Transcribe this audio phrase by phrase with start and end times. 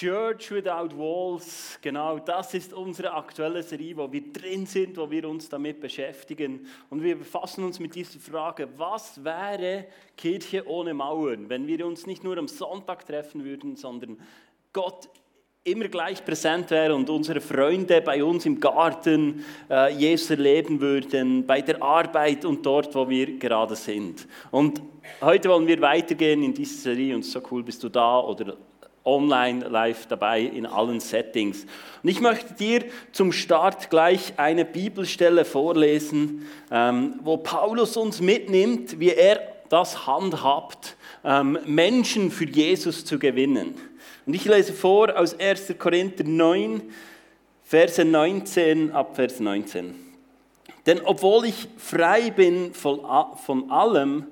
[0.00, 5.28] Church Without Walls, genau das ist unsere aktuelle Serie, wo wir drin sind, wo wir
[5.28, 6.66] uns damit beschäftigen.
[6.88, 12.06] Und wir befassen uns mit dieser Frage, was wäre Kirche ohne Mauern, wenn wir uns
[12.06, 14.18] nicht nur am Sonntag treffen würden, sondern
[14.72, 15.10] Gott
[15.64, 21.46] immer gleich präsent wäre und unsere Freunde bei uns im Garten äh, Jesus erleben würden,
[21.46, 24.26] bei der Arbeit und dort, wo wir gerade sind.
[24.50, 24.80] Und
[25.20, 28.56] heute wollen wir weitergehen in dieser Serie und so cool bist du da oder
[29.04, 31.66] online live dabei in allen Settings.
[32.02, 39.00] Und ich möchte dir zum Start gleich eine Bibelstelle vorlesen, ähm, wo Paulus uns mitnimmt,
[39.00, 43.74] wie er das handhabt, ähm, Menschen für Jesus zu gewinnen.
[44.26, 45.74] Und ich lese vor aus 1.
[45.78, 46.82] Korinther 9,
[47.64, 49.94] Verse 19 ab Vers 19.
[50.86, 54.26] Denn obwohl ich frei bin von allem,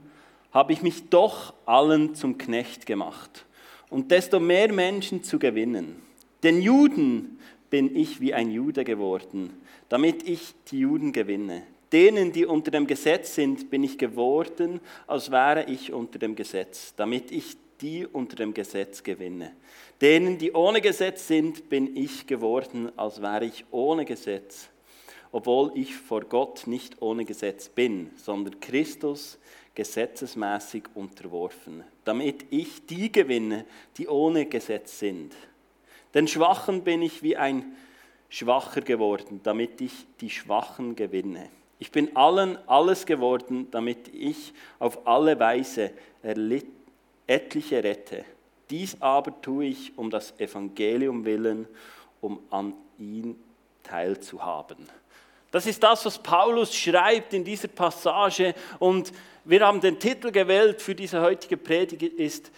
[0.52, 3.44] habe ich mich doch allen zum Knecht gemacht
[3.90, 6.02] und desto mehr Menschen zu gewinnen.
[6.42, 7.38] Den Juden
[7.70, 9.50] bin ich wie ein Jude geworden,
[9.88, 11.62] damit ich die Juden gewinne.
[11.92, 16.94] Denen, die unter dem Gesetz sind, bin ich geworden, als wäre ich unter dem Gesetz,
[16.96, 19.52] damit ich die unter dem Gesetz gewinne.
[20.00, 24.68] Denen, die ohne Gesetz sind, bin ich geworden, als wäre ich ohne Gesetz,
[25.32, 29.38] obwohl ich vor Gott nicht ohne Gesetz bin, sondern Christus
[29.78, 33.64] gesetzesmäßig unterworfen, damit ich die gewinne,
[33.96, 35.32] die ohne Gesetz sind.
[36.14, 37.76] Den Schwachen bin ich wie ein
[38.28, 41.48] Schwacher geworden, damit ich die Schwachen gewinne.
[41.78, 45.92] Ich bin allen alles geworden, damit ich auf alle Weise
[47.28, 48.24] etliche rette.
[48.70, 51.68] Dies aber tue ich um das Evangelium willen,
[52.20, 53.36] um an ihn
[53.84, 54.88] teilzuhaben.
[55.50, 58.54] Das ist das, was Paulus schreibt in dieser Passage.
[58.78, 59.12] Und
[59.48, 62.50] wir haben den Titel gewählt für diese heutige Predigt, ist,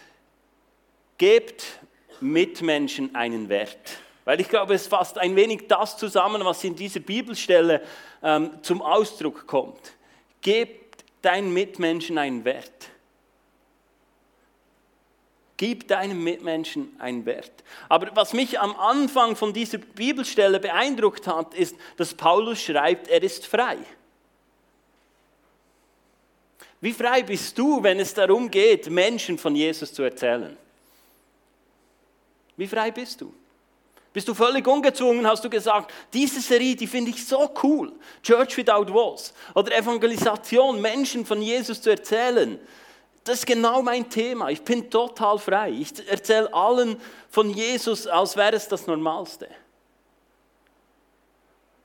[1.18, 1.64] gebt
[2.20, 3.98] Mitmenschen einen Wert.
[4.24, 7.80] Weil ich glaube, es fasst ein wenig das zusammen, was in dieser Bibelstelle
[8.24, 9.92] ähm, zum Ausdruck kommt.
[10.40, 12.88] Gebt deinen Mitmenschen einen Wert.
[15.56, 17.52] Gib deinem Mitmenschen einen Wert.
[17.88, 23.22] Aber was mich am Anfang von dieser Bibelstelle beeindruckt hat, ist, dass Paulus schreibt, er
[23.22, 23.76] ist frei.
[26.80, 30.56] Wie frei bist du, wenn es darum geht, Menschen von Jesus zu erzählen?
[32.56, 33.34] Wie frei bist du?
[34.12, 37.92] Bist du völlig ungezwungen, hast du gesagt, diese Serie, die finde ich so cool.
[38.22, 39.32] Church Without Walls.
[39.54, 42.58] Oder Evangelisation, Menschen von Jesus zu erzählen.
[43.22, 44.48] Das ist genau mein Thema.
[44.48, 45.70] Ich bin total frei.
[45.70, 49.46] Ich erzähle allen von Jesus, als wäre es das Normalste.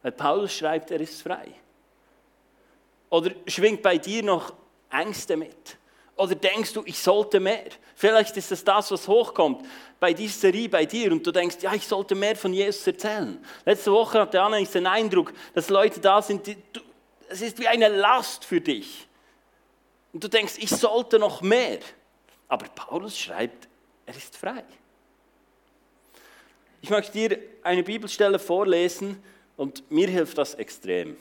[0.01, 1.51] Weil Paulus schreibt, er ist frei.
[3.09, 4.53] Oder schwingt bei dir noch
[4.90, 5.78] Ängste mit?
[6.18, 7.66] Oder denkst du, ich sollte mehr?
[7.96, 9.66] Vielleicht ist es das, was hochkommt
[10.00, 13.44] bei dieser Serie bei dir und du denkst, ja, ich sollte mehr von Jesus erzählen.
[13.66, 16.79] Letzte Woche hatte Anna den Eindruck, dass Leute da sind, die, du,
[17.28, 19.07] es ist wie eine Last für dich.
[20.13, 21.79] Und du denkst, ich sollte noch mehr.
[22.47, 23.67] Aber Paulus schreibt,
[24.06, 24.63] er ist frei.
[26.81, 29.22] Ich möchte dir eine Bibelstelle vorlesen
[29.57, 31.17] und mir hilft das extrem.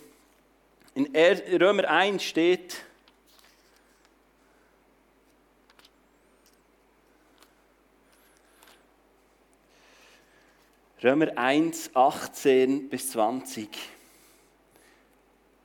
[0.95, 1.09] In
[1.61, 2.77] Römer 1 steht,
[11.05, 13.69] Römer 1, 18 bis 20.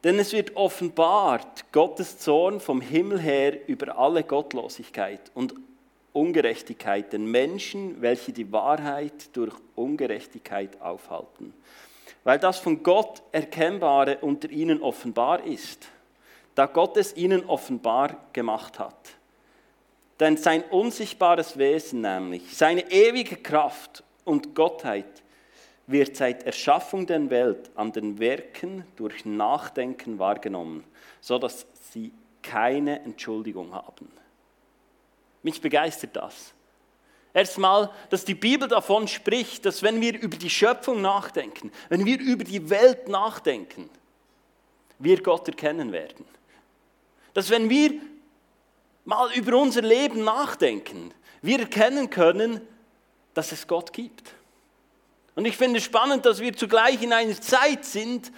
[0.03, 5.53] Denn es wird offenbart Gottes Zorn vom Himmel her über alle Gottlosigkeit und
[6.11, 11.53] Ungerechtigkeit den Menschen, welche die Wahrheit durch Ungerechtigkeit aufhalten.
[12.25, 15.87] Weil das von Gott Erkennbare unter ihnen offenbar ist,
[16.53, 19.11] da Gott es ihnen offenbar gemacht hat.
[20.19, 25.23] Denn sein unsichtbares Wesen nämlich, seine ewige Kraft und Gottheit,
[25.91, 30.83] wird seit Erschaffung der Welt an den Werken durch Nachdenken wahrgenommen,
[31.19, 32.11] so dass sie
[32.43, 34.11] keine Entschuldigung haben.
[35.41, 36.53] Mich begeistert das.
[37.33, 42.19] Erstmal, dass die Bibel davon spricht, dass wenn wir über die Schöpfung nachdenken, wenn wir
[42.19, 43.89] über die Welt nachdenken,
[44.97, 46.25] wir Gott erkennen werden.
[47.33, 47.93] Dass wenn wir
[49.05, 52.61] mal über unser Leben nachdenken, wir erkennen können,
[53.33, 54.33] dass es Gott gibt.
[55.39, 58.29] Und ich finde es spannend, dass wir zugleich in einer Zeit sind,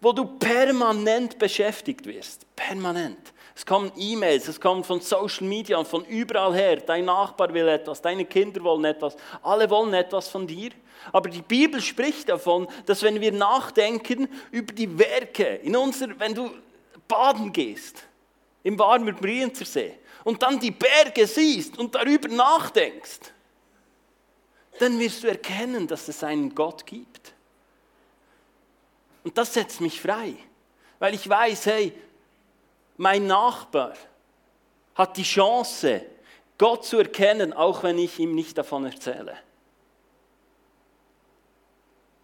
[0.00, 2.52] wo du permanent beschäftigt wirst.
[2.56, 3.32] Permanent.
[3.54, 6.78] Es kommen E-Mails, es kommen von Social Media und von überall her.
[6.78, 10.70] Dein Nachbar will etwas, deine Kinder wollen etwas, alle wollen etwas von dir.
[11.12, 16.34] Aber die Bibel spricht davon, dass wenn wir nachdenken über die Werke, in unser, wenn
[16.34, 16.50] du
[17.06, 18.02] baden gehst,
[18.64, 19.94] im warmen Brienzersee,
[20.24, 23.32] und dann die Berge siehst und darüber nachdenkst,
[24.78, 27.32] dann wirst du erkennen, dass es einen Gott gibt.
[29.24, 30.34] Und das setzt mich frei,
[30.98, 31.92] weil ich weiß, hey,
[32.96, 33.94] mein Nachbar
[34.94, 36.02] hat die Chance,
[36.56, 39.36] Gott zu erkennen, auch wenn ich ihm nicht davon erzähle.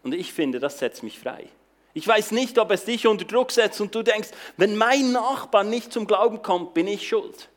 [0.03, 1.49] Und ich finde, das setzt mich frei.
[1.95, 5.63] Ich weiß nicht, ob es dich unter Druck setzt und du denkst, wenn mein Nachbar
[5.63, 7.49] nicht zum Glauben kommt, bin ich schuld.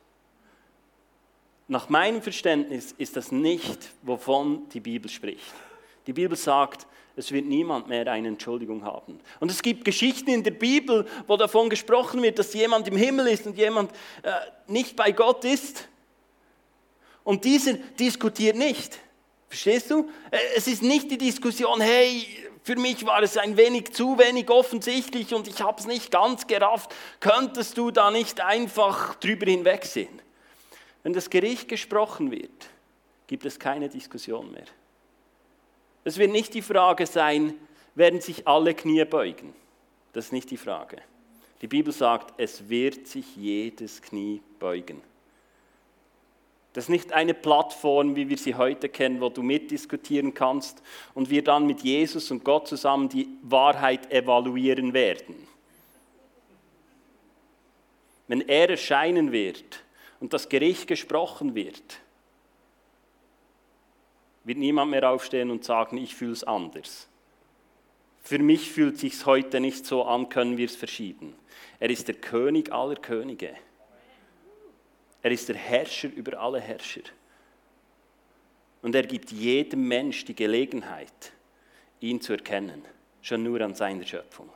[1.68, 5.52] Nach meinem Verständnis ist das nicht, wovon die Bibel spricht.
[6.06, 9.20] Die Bibel sagt, es wird niemand mehr eine Entschuldigung haben.
[9.38, 13.26] Und es gibt Geschichten in der Bibel, wo davon gesprochen wird, dass jemand im Himmel
[13.26, 13.90] ist und jemand
[14.22, 14.30] äh,
[14.66, 15.88] nicht bei Gott ist.
[17.22, 18.98] Und dieser diskutiert nicht.
[19.48, 20.08] Verstehst du?
[20.30, 22.26] Äh, es ist nicht die Diskussion, hey,
[22.62, 26.46] für mich war es ein wenig zu wenig offensichtlich und ich habe es nicht ganz
[26.46, 26.94] gerafft.
[27.20, 30.27] Könntest du da nicht einfach drüber hinwegsehen?
[31.02, 32.70] Wenn das Gericht gesprochen wird,
[33.26, 34.66] gibt es keine Diskussion mehr.
[36.04, 37.54] Es wird nicht die Frage sein,
[37.94, 39.54] werden sich alle Knie beugen.
[40.12, 40.98] Das ist nicht die Frage.
[41.60, 45.02] Die Bibel sagt, es wird sich jedes Knie beugen.
[46.72, 50.82] Das ist nicht eine Plattform, wie wir sie heute kennen, wo du mitdiskutieren kannst
[51.14, 55.48] und wir dann mit Jesus und Gott zusammen die Wahrheit evaluieren werden.
[58.28, 59.82] Wenn er erscheinen wird
[60.20, 62.00] und das Gericht gesprochen wird,
[64.44, 67.08] wird niemand mehr aufstehen und sagen, ich fühle es anders.
[68.22, 71.34] Für mich fühlt sich heute nicht so an, können wir es verschieben.
[71.80, 73.54] Er ist der König aller Könige.
[75.22, 77.02] Er ist der Herrscher über alle Herrscher.
[78.82, 81.32] Und er gibt jedem Mensch die Gelegenheit,
[82.00, 82.82] ihn zu erkennen,
[83.22, 84.48] schon nur an seiner Schöpfung.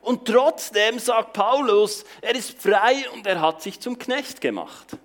[0.00, 4.96] Und trotzdem sagt Paulus, er ist frei und er hat sich zum Knecht gemacht.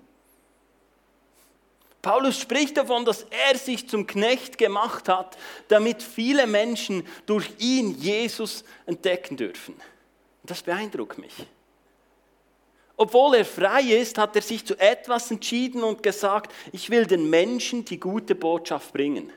[2.01, 5.37] Paulus spricht davon, dass er sich zum Knecht gemacht hat,
[5.67, 9.73] damit viele Menschen durch ihn Jesus entdecken dürfen.
[9.73, 11.33] Und das beeindruckt mich.
[12.95, 17.29] Obwohl er frei ist, hat er sich zu etwas entschieden und gesagt, ich will den
[17.29, 19.31] Menschen die gute Botschaft bringen.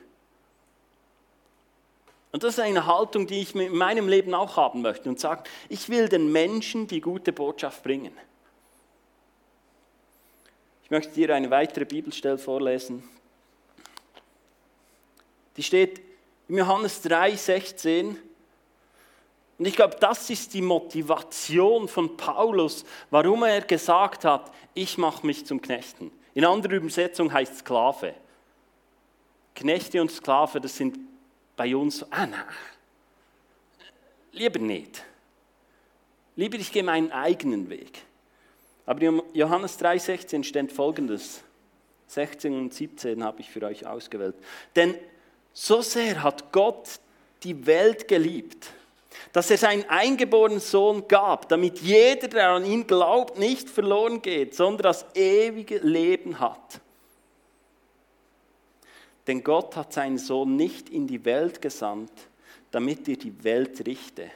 [2.31, 5.43] Und das ist eine Haltung, die ich in meinem Leben auch haben möchte und sagen,
[5.67, 8.15] ich will den Menschen die gute Botschaft bringen.
[10.83, 13.03] Ich möchte dir eine weitere Bibelstelle vorlesen.
[15.57, 16.01] Die steht
[16.47, 18.17] im Johannes 3, 16.
[19.57, 25.25] Und ich glaube, das ist die Motivation von Paulus, warum er gesagt hat, ich mache
[25.25, 26.11] mich zum Knechten.
[26.33, 28.13] In anderer Übersetzung heißt Sklave.
[29.53, 30.97] Knechte und Sklave, das sind
[31.61, 32.43] bei uns ah nein,
[34.31, 35.03] lieber nicht.
[36.35, 38.01] Lieber ich gehe meinen eigenen Weg.
[38.87, 41.43] Aber in Johannes 3,16 steht folgendes.
[42.07, 44.33] 16 und 17 habe ich für euch ausgewählt.
[44.75, 44.95] Denn
[45.53, 46.99] so sehr hat Gott
[47.43, 48.71] die Welt geliebt,
[49.31, 54.55] dass er seinen eingeborenen Sohn gab, damit jeder, der an ihn glaubt, nicht verloren geht,
[54.55, 56.81] sondern das ewige Leben hat.
[59.27, 62.11] Denn Gott hat seinen Sohn nicht in die Welt gesandt,
[62.71, 64.31] damit er die Welt richte,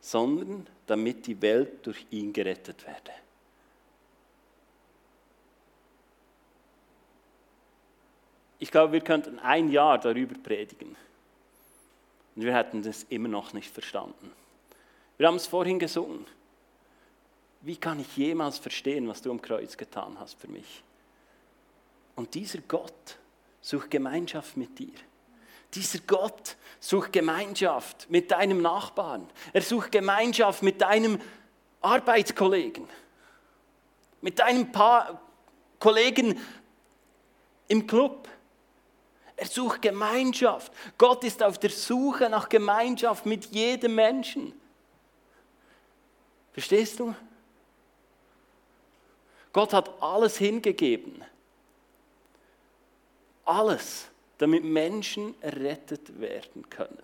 [0.00, 3.12] sondern damit die Welt durch ihn gerettet werde.
[8.58, 10.96] Ich glaube, wir könnten ein Jahr darüber predigen.
[12.36, 14.30] Und wir hätten das immer noch nicht verstanden.
[15.18, 16.24] Wir haben es vorhin gesungen.
[17.60, 20.82] Wie kann ich jemals verstehen, was du am Kreuz getan hast für mich?
[22.16, 23.18] Und dieser Gott
[23.62, 24.92] sucht Gemeinschaft mit dir.
[25.72, 29.26] Dieser Gott sucht Gemeinschaft mit deinem Nachbarn.
[29.54, 31.18] Er sucht Gemeinschaft mit deinem
[31.80, 32.86] Arbeitskollegen,
[34.20, 35.18] mit deinem pa
[35.78, 36.38] Kollegen
[37.68, 38.28] im Club.
[39.36, 40.72] Er sucht Gemeinschaft.
[40.98, 44.52] Gott ist auf der Suche nach Gemeinschaft mit jedem Menschen.
[46.52, 47.14] Verstehst du?
[49.52, 51.24] Gott hat alles hingegeben.
[53.44, 54.08] Alles,
[54.38, 57.02] damit Menschen errettet werden können.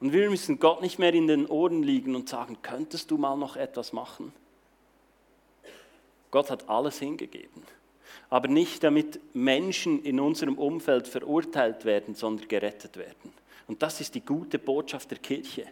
[0.00, 3.36] Und wir müssen Gott nicht mehr in den Ohren liegen und sagen, könntest du mal
[3.36, 4.32] noch etwas machen?
[6.30, 7.64] Gott hat alles hingegeben
[8.30, 13.32] aber nicht damit Menschen in unserem Umfeld verurteilt werden, sondern gerettet werden.
[13.66, 15.66] Und das ist die gute Botschaft der Kirche.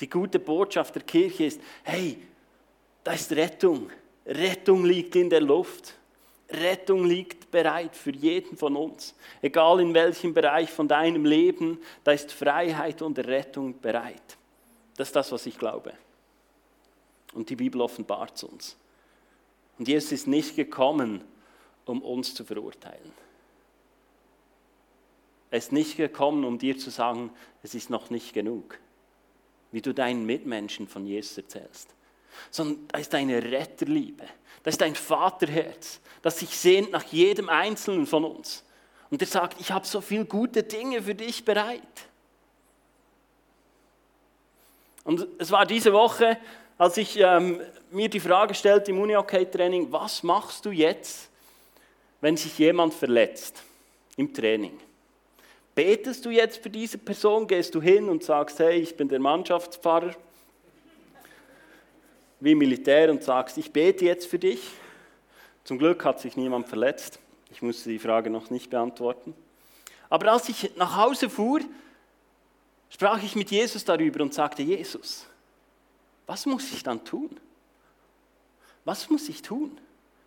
[0.00, 2.18] Die gute Botschaft der Kirche ist, hey,
[3.04, 3.90] da ist Rettung.
[4.26, 5.94] Rettung liegt in der Luft.
[6.52, 9.14] Rettung liegt bereit für jeden von uns.
[9.40, 14.36] Egal in welchem Bereich von deinem Leben, da ist Freiheit und Rettung bereit.
[14.96, 15.92] Das ist das, was ich glaube.
[17.34, 18.76] Und die Bibel offenbart es uns.
[19.78, 21.24] Und Jesus ist nicht gekommen,
[21.86, 23.12] um uns zu verurteilen.
[25.50, 27.30] Er ist nicht gekommen, um dir zu sagen,
[27.62, 28.78] es ist noch nicht genug,
[29.70, 31.94] wie du deinen Mitmenschen von Jesus erzählst,
[32.50, 34.24] sondern da ist deine Retterliebe,
[34.62, 38.64] da ist dein Vaterherz, das sich sehnt nach jedem Einzelnen von uns.
[39.10, 41.82] Und er sagt, ich habe so viele gute Dinge für dich bereit.
[45.04, 46.38] Und es war diese Woche,
[46.78, 47.60] als ich ähm,
[47.90, 51.28] mir die Frage stellte im Uni-Hockey-Training, was machst du jetzt,
[52.20, 53.62] wenn sich jemand verletzt
[54.16, 54.78] im Training?
[55.74, 57.46] Betest du jetzt für diese Person?
[57.46, 60.14] Gehst du hin und sagst, hey, ich bin der Mannschaftspfarrer,
[62.42, 64.60] wie Militär, und sagst, ich bete jetzt für dich?
[65.62, 67.20] Zum Glück hat sich niemand verletzt.
[67.52, 69.34] Ich musste die Frage noch nicht beantworten.
[70.10, 71.60] Aber als ich nach Hause fuhr,
[72.90, 75.26] sprach ich mit Jesus darüber und sagte, Jesus,
[76.26, 77.30] was muss ich dann tun?
[78.84, 79.78] Was muss ich tun?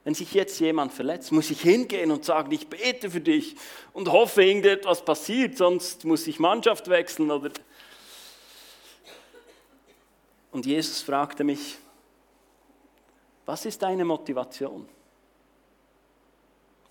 [0.05, 3.55] Wenn sich jetzt jemand verletzt, muss ich hingehen und sagen, ich bete für dich
[3.91, 7.51] und hoffe, irgendetwas passiert, sonst muss ich Mannschaft wechseln oder.
[10.51, 11.77] Und Jesus fragte mich,
[13.45, 14.87] was ist deine Motivation?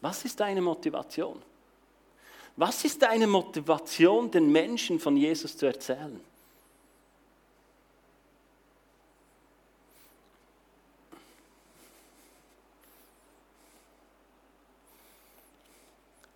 [0.00, 1.42] Was ist deine Motivation?
[2.56, 6.20] Was ist deine Motivation, den Menschen von Jesus zu erzählen?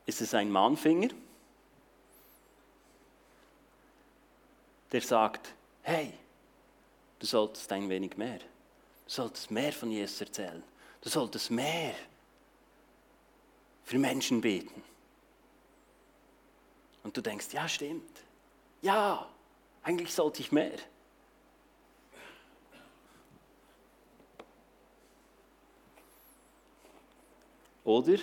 [0.06, 1.10] Ist es ein Mahnfinger,
[4.90, 6.12] der sagt, hey,
[7.18, 8.40] du solltest ein wenig mehr,
[9.08, 10.62] du solltest mehr von Jesus erzählen,
[11.00, 11.94] du solltest mehr
[13.84, 14.84] für Menschen beten.
[17.02, 18.20] Und du denkst, ja stimmt,
[18.82, 19.26] ja,
[19.82, 20.78] eigentlich sollte ich mehr.
[27.84, 28.18] Oder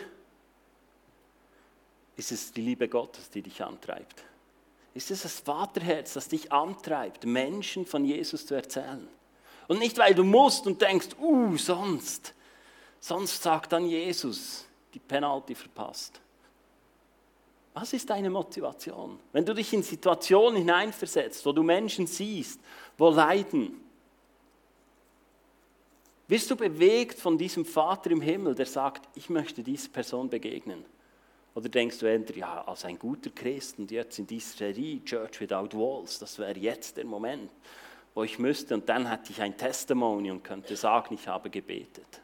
[2.15, 4.23] ist es die Liebe Gottes, die dich antreibt?
[4.93, 9.07] Ist es das Vaterherz, das dich antreibt, Menschen von Jesus zu erzählen?
[9.67, 12.33] Und nicht, weil du musst und denkst, uh, sonst,
[12.99, 16.21] sonst sagt dann Jesus, die Penalty verpasst.
[17.73, 19.19] Was ist deine Motivation?
[19.33, 22.61] Wenn du dich in Situationen hineinversetzt, wo du Menschen siehst,
[22.97, 23.81] wo leiden,
[26.27, 30.85] wirst du bewegt von diesem Vater im Himmel, der sagt, ich möchte dieser Person begegnen.
[31.53, 35.39] Oder denkst du entweder, ja, als ein guter Christ und jetzt in dieser Serie Church
[35.41, 37.51] Without Walls, das wäre jetzt der Moment,
[38.15, 42.21] wo ich müsste und dann hätte ich ein Testimony und könnte sagen, ich habe gebetet.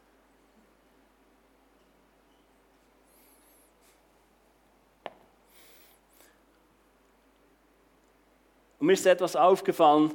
[8.79, 10.11] Und mir ist etwas aufgefallen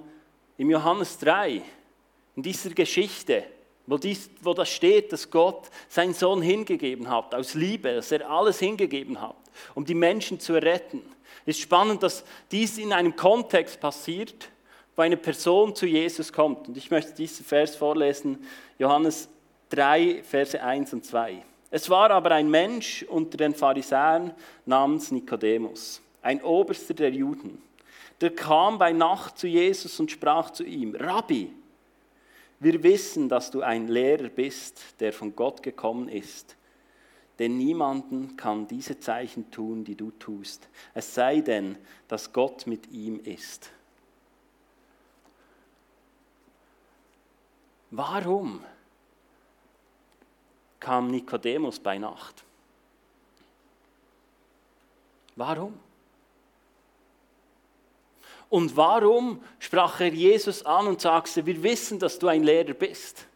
[0.59, 1.62] im Johannes 3,
[2.35, 3.45] in dieser Geschichte
[3.87, 8.28] wo, dies, wo das steht, dass Gott seinen Sohn hingegeben hat, aus Liebe, dass er
[8.28, 9.37] alles hingegeben hat,
[9.75, 11.02] um die Menschen zu retten.
[11.45, 14.50] Es ist spannend, dass dies in einem Kontext passiert,
[14.97, 16.69] wo eine Person zu Jesus kommt.
[16.69, 18.38] Und ich möchte diesen Vers vorlesen,
[18.79, 19.29] Johannes
[19.69, 21.45] 3, Verse 1 und 2.
[21.71, 24.33] Es war aber ein Mensch unter den Pharisäern
[24.65, 27.62] namens Nikodemus, ein Oberster der Juden.
[28.21, 31.53] Der kam bei Nacht zu Jesus und sprach zu ihm, Rabbi,
[32.61, 36.57] wir wissen, dass du ein Lehrer bist, der von Gott gekommen ist.
[37.38, 41.76] Denn niemanden kann diese Zeichen tun, die du tust, es sei denn,
[42.09, 43.71] dass Gott mit ihm ist.
[47.90, 48.64] Warum
[50.81, 52.45] kam Nikodemus bei Nacht?
[55.37, 55.78] Warum?
[58.49, 63.26] Und warum sprach er Jesus an und sagte, wir wissen, dass du ein Lehrer bist?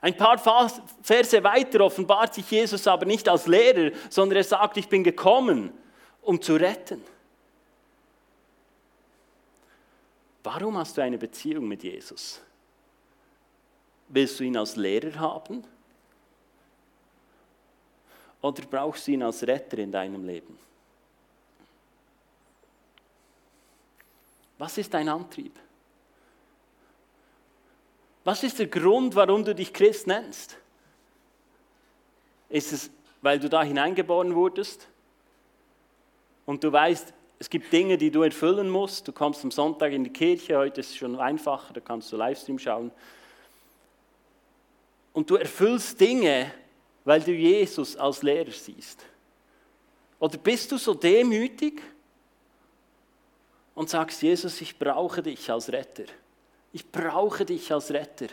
[0.00, 4.88] Ein paar Verse weiter offenbart sich Jesus aber nicht als Lehrer, sondern er sagt, ich
[4.88, 5.72] bin gekommen,
[6.22, 7.02] um zu retten.
[10.44, 12.40] Warum hast du eine Beziehung mit Jesus?
[14.08, 15.64] Willst du ihn als Lehrer haben?
[18.40, 20.58] Oder brauchst du ihn als Retter in deinem Leben?
[24.56, 25.52] Was ist dein Antrieb?
[28.24, 30.56] Was ist der Grund, warum du dich Christ nennst?
[32.48, 32.90] Ist es,
[33.22, 34.88] weil du da hineingeboren wurdest
[36.44, 39.06] und du weißt, es gibt Dinge, die du erfüllen musst.
[39.06, 42.16] Du kommst am Sonntag in die Kirche, heute ist es schon einfacher, da kannst du
[42.16, 42.90] Livestream schauen.
[45.18, 46.52] Und du erfüllst Dinge,
[47.04, 49.04] weil du Jesus als Lehrer siehst.
[50.20, 51.82] Oder bist du so demütig?
[53.78, 56.02] und sagst, Jesus, ich brauche dich als Retter.
[56.72, 58.26] Ich brauche dich als Retter.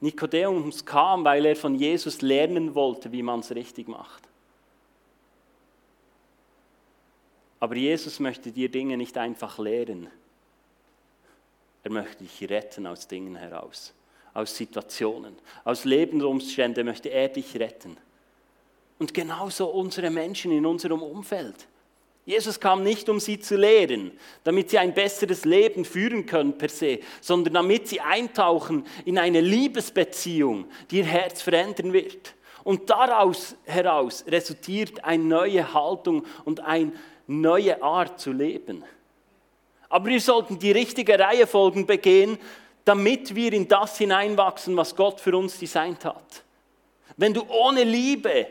[0.00, 4.22] Nikodemus kam, weil er von Jesus lernen wollte, wie man es richtig macht.
[7.60, 10.08] Aber Jesus möchte dir Dinge nicht einfach lehren.
[11.82, 13.92] Er möchte dich retten aus Dingen heraus,
[14.34, 17.96] aus Situationen, aus Lebensumständen möchte er dich retten.
[18.98, 21.68] Und genauso unsere Menschen in unserem Umfeld.
[22.26, 24.12] Jesus kam nicht, um sie zu lehren,
[24.44, 29.40] damit sie ein besseres Leben führen können per se, sondern damit sie eintauchen in eine
[29.42, 32.34] Liebesbeziehung, die ihr Herz verändern wird.
[32.62, 36.92] Und daraus heraus resultiert eine neue Haltung und eine
[37.26, 38.84] neue Art zu leben.
[39.90, 42.38] Aber wir sollten die richtige Reihenfolgen begehen,
[42.84, 46.44] damit wir in das hineinwachsen, was Gott für uns designt hat.
[47.16, 48.46] Wenn du ohne Liebe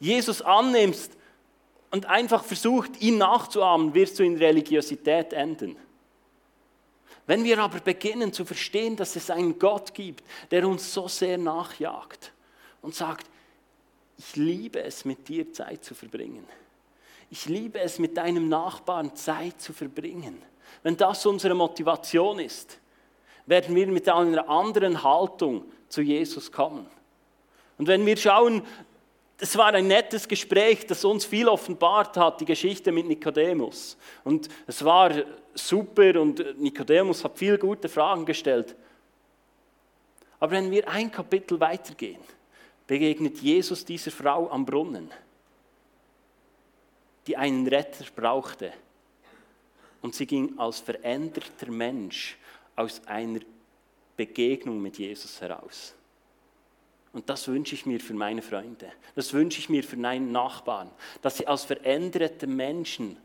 [0.00, 1.12] Jesus annimmst
[1.90, 5.76] und einfach versucht, ihn nachzuahmen, wirst du in Religiosität enden.
[7.26, 11.38] Wenn wir aber beginnen zu verstehen, dass es einen Gott gibt, der uns so sehr
[11.38, 12.32] nachjagt
[12.82, 13.26] und sagt,
[14.18, 16.46] ich liebe es, mit dir Zeit zu verbringen.
[17.30, 20.40] Ich liebe es, mit deinem Nachbarn Zeit zu verbringen.
[20.82, 22.78] Wenn das unsere Motivation ist,
[23.46, 26.86] werden wir mit einer anderen Haltung zu Jesus kommen.
[27.78, 28.62] Und wenn wir schauen,
[29.38, 33.96] es war ein nettes Gespräch, das uns viel offenbart hat, die Geschichte mit Nikodemus.
[34.22, 35.12] Und es war
[35.54, 38.76] super und Nikodemus hat viele gute Fragen gestellt.
[40.38, 42.20] Aber wenn wir ein Kapitel weitergehen,
[42.86, 45.10] begegnet Jesus dieser Frau am Brunnen,
[47.26, 48.72] die einen Retter brauchte.
[50.00, 52.36] Und sie ging als veränderter Mensch
[52.76, 53.40] aus einer
[54.16, 55.94] Begegnung mit Jesus heraus.
[57.12, 58.90] Und das wünsche ich mir für meine Freunde.
[59.14, 60.90] Das wünsche ich mir für meinen Nachbarn,
[61.22, 63.16] dass sie als veränderte Menschen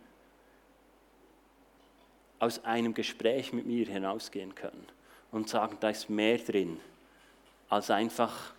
[2.38, 4.86] aus einem Gespräch mit mir hinausgehen können
[5.32, 6.80] und sagen, da ist mehr drin
[7.68, 8.54] als einfach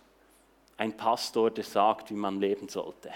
[0.77, 3.11] ein Pastor, der sagt, wie man leben sollte.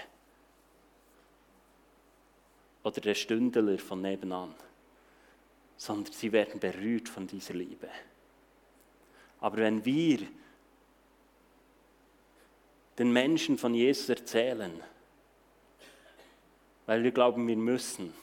[2.82, 4.54] Oder der Stündler von nebenan.
[5.76, 7.88] Sondern sie werden berührt von dieser Liebe.
[9.40, 10.20] Aber wenn wir
[12.98, 14.72] den Menschen von Jesus erzählen,
[16.86, 18.14] weil wir glauben, wir müssen,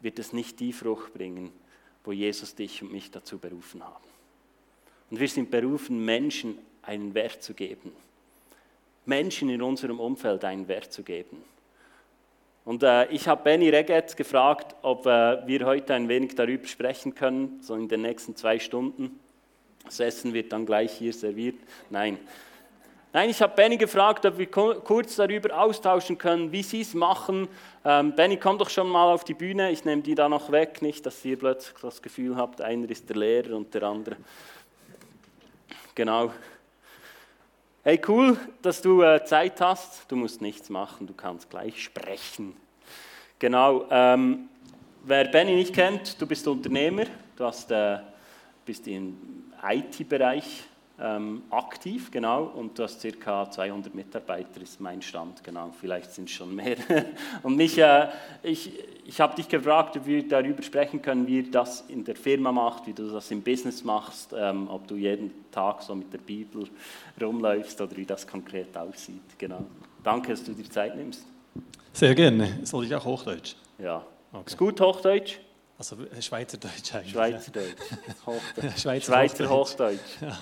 [0.00, 1.52] wird es nicht die Frucht bringen,
[2.04, 4.04] wo Jesus dich und mich dazu berufen haben.
[5.10, 7.92] Und wir sind berufen, Menschen einen Wert zu geben.
[9.06, 11.42] Menschen in unserem Umfeld einen Wert zu geben.
[12.64, 17.14] Und äh, ich habe Benny Reget gefragt, ob äh, wir heute ein wenig darüber sprechen
[17.14, 19.18] können, so in den nächsten zwei Stunden.
[19.84, 21.56] Das Essen wird dann gleich hier serviert.
[21.90, 22.18] Nein,
[23.14, 27.46] Nein, ich habe Benny gefragt, ob wir kurz darüber austauschen können, wie Sie es machen.
[27.84, 29.70] Ähm, Benny, komm doch schon mal auf die Bühne.
[29.70, 33.10] Ich nehme die da noch weg, nicht, dass ihr plötzlich das Gefühl habt, einer ist
[33.10, 34.16] der Lehrer und der andere.
[35.94, 36.32] Genau.
[37.84, 40.04] Hey, cool, dass du äh, Zeit hast.
[40.08, 42.54] Du musst nichts machen, du kannst gleich sprechen.
[43.40, 43.86] Genau.
[43.90, 44.48] Ähm,
[45.02, 47.98] wer Benny nicht kennt, du bist Unternehmer, du hast, äh,
[48.64, 50.62] bist im IT-Bereich
[51.00, 56.28] ähm, aktiv, genau, und du hast circa 200 Mitarbeiter, ist mein Stand, genau, vielleicht sind
[56.28, 56.76] es schon mehr.
[57.42, 58.08] und mich, äh,
[58.42, 58.72] ich,
[59.04, 62.52] ich habe dich gefragt, ob wir darüber sprechen können, wie ihr das in der Firma
[62.52, 66.18] macht, wie du das im Business machst, ähm, ob du jeden Tag so mit der
[66.18, 66.68] Bibel
[67.20, 69.64] rumläufst oder wie das konkret aussieht, genau.
[70.02, 71.24] Danke, dass du dir Zeit nimmst.
[71.92, 72.60] Sehr gerne.
[72.64, 73.54] Soll ich auch Hochdeutsch?
[73.78, 74.04] Ja.
[74.32, 74.44] Okay.
[74.46, 75.38] Ist gut Hochdeutsch?
[75.78, 77.12] Also Schweizerdeutsch eigentlich.
[77.12, 77.76] Schweizerdeutsch.
[78.26, 78.80] Hochdeutsch.
[78.80, 80.00] Schweizer, Schweizer Hochdeutsch.
[80.20, 80.22] Hochdeutsch.
[80.22, 80.38] Ja.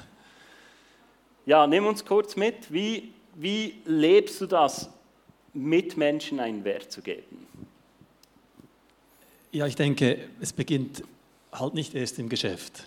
[1.50, 2.72] Ja, nimm uns kurz mit.
[2.72, 4.88] Wie, wie lebst du das,
[5.52, 7.44] Mitmenschen einen Wert zu geben?
[9.50, 11.02] Ja, ich denke, es beginnt
[11.50, 12.84] halt nicht erst im Geschäft.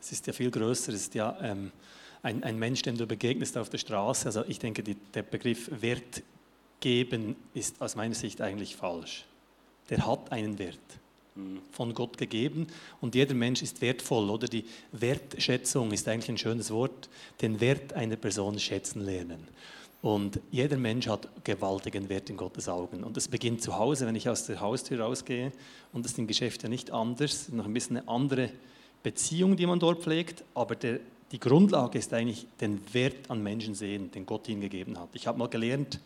[0.00, 0.90] Es ist ja viel größer.
[0.94, 1.70] Es ist ja ähm,
[2.22, 4.24] ein, ein, Mensch, dem du begegnest auf der Straße.
[4.24, 6.22] Also ich denke, die, der Begriff Wert
[6.80, 9.26] geben ist aus meiner Sicht eigentlich falsch.
[9.90, 10.78] Der hat einen Wert
[11.72, 12.66] von Gott gegeben
[13.00, 17.08] und jeder Mensch ist wertvoll oder die Wertschätzung ist eigentlich ein schönes Wort,
[17.40, 19.46] den Wert einer Person schätzen lernen.
[20.00, 23.02] Und jeder Mensch hat gewaltigen Wert in Gottes Augen.
[23.02, 25.50] Und es beginnt zu Hause, wenn ich aus der Haustür rausgehe.
[25.92, 27.48] Und das ist im Geschäft ja nicht anders.
[27.48, 28.50] Noch ein bisschen eine andere
[29.02, 30.44] Beziehung, die man dort pflegt.
[30.54, 31.00] Aber der,
[31.32, 35.08] die Grundlage ist eigentlich den Wert an Menschen sehen, den Gott ihnen gegeben hat.
[35.14, 35.98] Ich habe mal gelernt,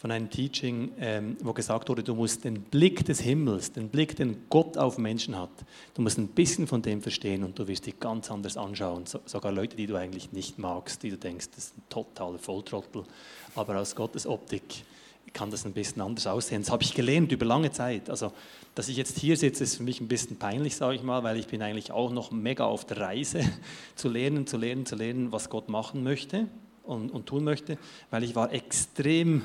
[0.00, 4.16] von einem Teaching, ähm, wo gesagt wurde, du musst den Blick des Himmels, den Blick,
[4.16, 5.50] den Gott auf Menschen hat,
[5.92, 9.04] du musst ein bisschen von dem verstehen und du wirst dich ganz anders anschauen.
[9.04, 12.38] So, sogar Leute, die du eigentlich nicht magst, die du denkst, das ist ein totaler
[12.38, 13.04] Volltrottel.
[13.54, 14.62] Aber aus Gottes Optik
[15.34, 16.62] kann das ein bisschen anders aussehen.
[16.62, 18.08] Das habe ich gelernt über lange Zeit.
[18.08, 18.32] Also,
[18.74, 21.36] dass ich jetzt hier sitze, ist für mich ein bisschen peinlich, sage ich mal, weil
[21.36, 23.44] ich bin eigentlich auch noch mega auf der Reise
[23.96, 26.48] zu lernen, zu lernen, zu lernen, was Gott machen möchte
[26.84, 27.76] und, und tun möchte,
[28.10, 29.44] weil ich war extrem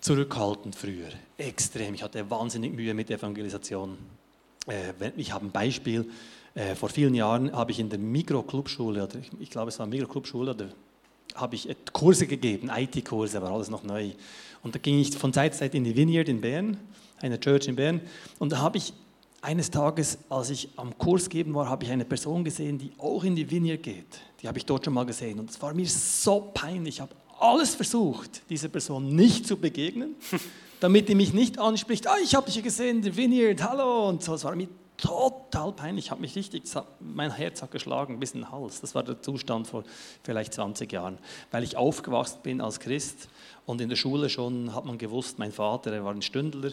[0.00, 1.94] zurückhaltend früher, extrem.
[1.94, 3.98] Ich hatte wahnsinnig Mühe mit Evangelisation.
[4.66, 6.08] Äh, ich habe ein Beispiel.
[6.54, 10.52] Äh, vor vielen Jahren habe ich in der Mikroclubschule, oder ich, glaube es war Mikroclubschule,
[10.52, 10.68] oder
[11.34, 14.10] habe ich Kurse gegeben, IT-Kurse, war alles noch neu.
[14.62, 16.76] Und da ging ich von Zeit zu Zeit in die Vineyard in Bern,
[17.20, 18.00] eine Church in Bern,
[18.38, 18.92] und da habe ich
[19.42, 23.24] eines Tages, als ich am Kurs geben war, habe ich eine Person gesehen, die auch
[23.24, 24.20] in die Vineyard geht.
[24.42, 26.96] Die habe ich dort schon mal gesehen und es war mir so peinlich.
[26.96, 30.14] Ich habe alles versucht, dieser Person nicht zu begegnen,
[30.80, 32.06] damit die mich nicht anspricht.
[32.06, 34.34] Ah, ich habe dich gesehen der Vineyard, hallo und so.
[34.34, 36.06] Es war mir total peinlich.
[36.06, 36.64] Ich habe mich richtig,
[37.00, 38.80] mein Herz hat geschlagen bis in den Hals.
[38.80, 39.84] Das war der Zustand vor
[40.22, 41.18] vielleicht 20 Jahren,
[41.50, 43.28] weil ich aufgewachsen bin als Christ
[43.66, 46.72] und in der Schule schon hat man gewusst, mein Vater, er war ein Stündler.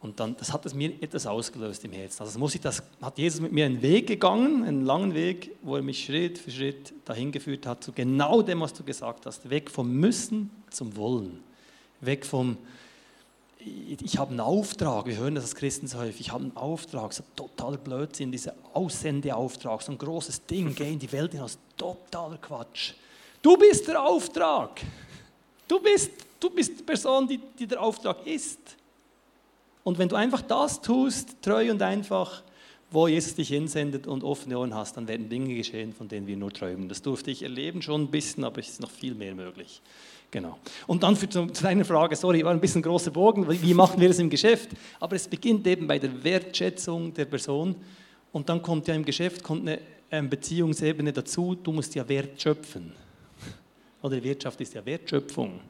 [0.00, 2.22] Und dann, das hat es mir etwas ausgelöst im Herzen.
[2.22, 5.74] Also muss ich das, hat Jesus mit mir einen Weg gegangen, einen langen Weg, wo
[5.74, 9.50] er mich Schritt für Schritt dahin geführt hat, zu genau dem, was du gesagt hast.
[9.50, 11.42] Weg vom Müssen zum Wollen.
[12.00, 12.56] Weg vom,
[13.58, 17.12] ich habe einen Auftrag, wir hören das als Christen so häufig, ich habe einen Auftrag,
[17.12, 22.38] so totaler Blödsinn, dieser Aussendeauftrag, so ein großes Ding, geh in die Welt hinaus, totaler
[22.38, 22.92] Quatsch.
[23.42, 24.80] Du bist der Auftrag.
[25.66, 28.58] Du bist, du bist die Person, die, die der Auftrag ist.
[29.88, 32.42] Und wenn du einfach das tust, treu und einfach,
[32.90, 36.36] wo Jesus dich hinsendet und offene Ohren hast, dann werden Dinge geschehen, von denen wir
[36.36, 36.90] nur träumen.
[36.90, 39.80] Das durfte ich erleben schon ein bisschen, aber es ist noch viel mehr möglich.
[40.30, 40.58] Genau.
[40.86, 44.08] Und dann für, zu deiner Frage, sorry, war ein bisschen großer Bogen, wie machen wir
[44.08, 44.68] das im Geschäft?
[45.00, 47.74] Aber es beginnt eben bei der Wertschätzung der Person
[48.30, 52.38] und dann kommt ja im Geschäft kommt eine ähm, Beziehungsebene dazu, du musst ja Wert
[52.38, 52.92] schöpfen.
[54.02, 55.60] Oder Wirtschaft ist ja Wertschöpfung.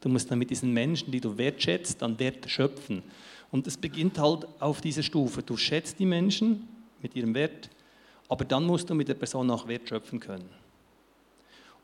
[0.00, 3.02] Du musst dann mit diesen Menschen, die du wertschätzt, dann Wert schöpfen.
[3.50, 5.42] Und es beginnt halt auf dieser Stufe.
[5.42, 6.68] Du schätzt die Menschen
[7.02, 7.68] mit ihrem Wert,
[8.28, 10.48] aber dann musst du mit der Person auch Wert schöpfen können.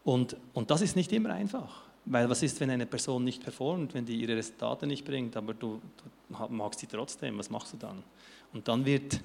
[0.05, 1.83] Und, und das ist nicht immer einfach.
[2.05, 5.55] Weil was ist, wenn eine Person nicht performt, wenn die ihre Resultate nicht bringt, aber
[5.55, 5.83] du,
[6.29, 8.05] du magst sie trotzdem, was machst du dann?
[8.53, 9.21] Und dann wird,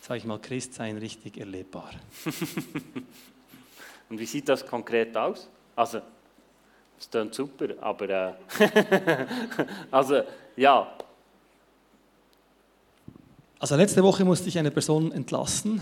[0.00, 1.90] sage ich mal, Christsein richtig erlebbar.
[4.10, 5.48] Und wie sieht das konkret aus?
[5.76, 6.00] Also,
[6.98, 8.32] es klingt super, aber äh,
[9.90, 10.22] also
[10.56, 10.98] ja,
[13.58, 15.80] also letzte Woche musste ich eine Person entlassen,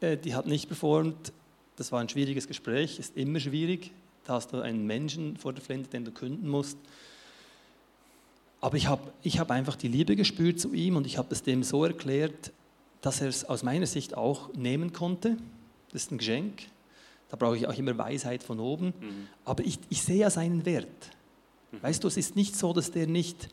[0.00, 1.32] äh, die hat nicht performt.
[1.76, 3.92] Das war ein schwieriges Gespräch, ist immer schwierig.
[4.24, 6.76] Da hast du einen Menschen vor der Flinte, den du künden musst.
[8.60, 11.42] Aber ich habe ich hab einfach die Liebe gespürt zu ihm und ich habe es
[11.42, 12.52] dem so erklärt,
[13.00, 15.36] dass er es aus meiner Sicht auch nehmen konnte.
[15.90, 16.62] Das ist ein Geschenk.
[17.28, 18.86] Da brauche ich auch immer Weisheit von oben.
[19.00, 19.28] Mhm.
[19.44, 20.86] Aber ich, ich sehe ja seinen Wert.
[21.72, 21.82] Mhm.
[21.82, 23.48] Weißt du, es ist nicht so, dass der nicht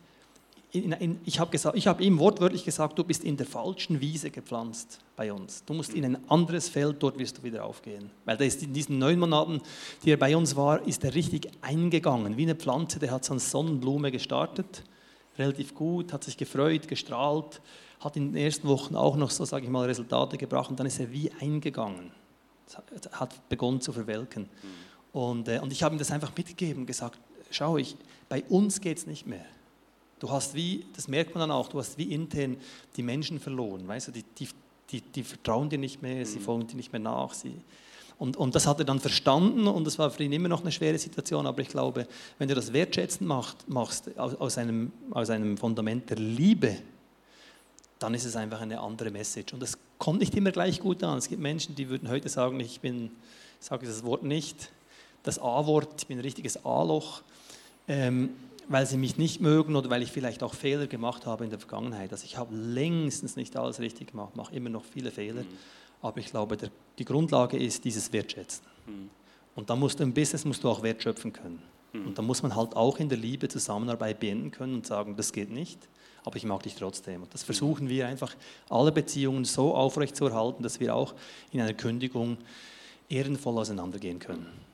[0.72, 5.00] in, in, ich habe hab ihm wortwörtlich gesagt, du bist in der falschen Wiese gepflanzt
[5.16, 5.64] bei uns.
[5.64, 8.10] Du musst in ein anderes Feld, dort wirst du wieder aufgehen.
[8.24, 9.60] Weil der ist in diesen neun Monaten,
[10.04, 13.32] die er bei uns war, ist er richtig eingegangen, wie eine Pflanze, der hat so
[13.32, 14.84] eine Sonnenblume gestartet,
[15.38, 17.60] relativ gut, hat sich gefreut, gestrahlt,
[17.98, 20.86] hat in den ersten Wochen auch noch so, sage ich mal, Resultate gebracht und dann
[20.86, 22.12] ist er wie eingegangen,
[23.12, 24.48] hat begonnen zu verwelken.
[25.12, 27.18] Und, äh, und ich habe ihm das einfach mitgegeben, gesagt,
[27.50, 27.96] schau, ich,
[28.28, 29.44] bei uns geht es nicht mehr.
[30.20, 32.56] Du hast wie, das merkt man dann auch, du hast wie intern
[32.96, 33.88] die Menschen verloren.
[33.88, 34.48] Weißt du, die, die,
[34.90, 36.42] die, die vertrauen dir nicht mehr, sie mhm.
[36.42, 37.34] folgen dir nicht mehr nach.
[37.34, 37.54] Sie,
[38.18, 40.70] und, und das hat er dann verstanden und das war für ihn immer noch eine
[40.70, 42.06] schwere Situation, aber ich glaube,
[42.38, 46.76] wenn du das wertschätzend macht, machst, aus, aus, einem, aus einem Fundament der Liebe,
[47.98, 49.54] dann ist es einfach eine andere Message.
[49.54, 51.16] Und das kommt nicht immer gleich gut an.
[51.16, 53.10] Es gibt Menschen, die würden heute sagen, ich bin,
[53.58, 54.70] ich sage das Wort nicht,
[55.22, 57.22] das A-Wort, ich bin ein richtiges A-Loch.
[57.88, 58.30] Ähm,
[58.70, 61.58] weil sie mich nicht mögen oder weil ich vielleicht auch Fehler gemacht habe in der
[61.58, 62.12] Vergangenheit.
[62.12, 65.42] Also ich habe längstens nicht alles richtig gemacht, mache immer noch viele Fehler.
[65.42, 65.58] Mhm.
[66.00, 68.64] Aber ich glaube, der, die Grundlage ist dieses Wertschätzen.
[68.86, 69.10] Mhm.
[69.56, 71.60] Und dann musst du im Business musst du auch wertschöpfen können.
[71.92, 72.06] Mhm.
[72.06, 75.32] Und da muss man halt auch in der Liebe Zusammenarbeit beenden können und sagen, das
[75.32, 75.80] geht nicht,
[76.24, 77.24] aber ich mag dich trotzdem.
[77.24, 78.36] Und das versuchen wir einfach,
[78.68, 81.16] alle Beziehungen so aufrechtzuerhalten, dass wir auch
[81.50, 82.38] in einer Kündigung
[83.08, 84.69] ehrenvoll auseinandergehen können.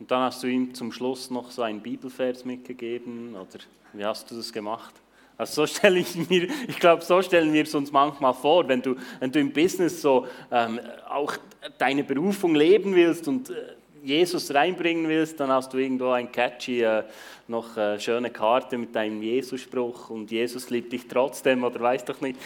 [0.00, 3.60] Und dann hast du ihm zum Schluss noch so einen Bibelvers mitgegeben oder
[3.92, 4.94] wie hast du das gemacht?
[5.36, 8.80] Also so stelle ich mir, ich glaube, so stellen wir es uns manchmal vor, wenn
[8.80, 11.34] du, wenn du im Business so ähm, auch
[11.78, 13.54] deine Berufung leben willst und äh,
[14.02, 17.04] Jesus reinbringen willst, dann hast du irgendwo ein catchy, äh,
[17.48, 22.20] noch äh, schöne Karte mit deinem Jesus-Spruch und Jesus liebt dich trotzdem oder weiß doch
[22.22, 22.38] nicht.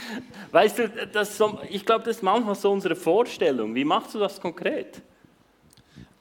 [0.51, 3.75] Weißt du, das so, ich glaube, das ist manchmal so unsere Vorstellung.
[3.77, 5.01] Wie machst du das konkret?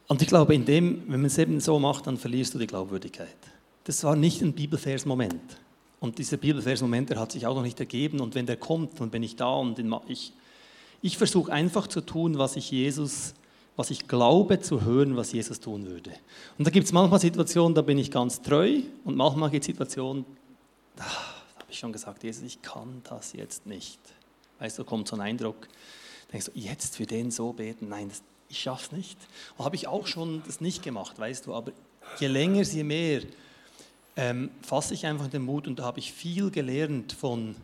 [0.07, 2.67] Und ich glaube, in dem, wenn man es eben so macht, dann verlierst du die
[2.67, 3.35] Glaubwürdigkeit.
[3.85, 5.41] Das war nicht ein Bibelvers-Moment.
[5.99, 8.19] Und dieser Bibelvers-Moment, der hat sich auch noch nicht ergeben.
[8.19, 10.33] Und wenn der kommt, dann bin ich da und ich,
[11.01, 13.33] ich versuche einfach zu tun, was ich Jesus
[13.75, 16.11] was ich glaube zu hören, was Jesus tun würde.
[16.57, 19.67] Und da gibt es manchmal Situationen, da bin ich ganz treu und manchmal gibt es
[19.67, 20.25] Situationen,
[20.95, 23.99] da habe ich schon gesagt, Jesus, ich kann das jetzt nicht.
[24.59, 25.67] Weißt du, kommt so ein Eindruck,
[26.31, 28.21] denkst du, jetzt für den so beten, nein, das,
[28.53, 29.17] ich schaffe es nicht.
[29.57, 31.71] Habe ich auch schon das nicht gemacht, weißt du, aber
[32.19, 33.21] je länger, je mehr
[34.15, 37.55] ähm, fasse ich einfach den Mut und da habe ich viel gelernt von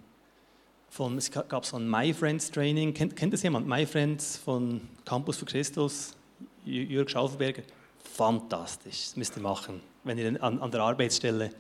[0.91, 3.67] von, es gab so ein My Friends Training, kennt, kennt das jemand?
[3.67, 6.15] My Friends von Campus für Christus,
[6.65, 7.61] Jörg Schaufelberger.
[8.15, 11.51] Fantastisch, das müsst ihr machen, wenn ihr an, an der Arbeitsstelle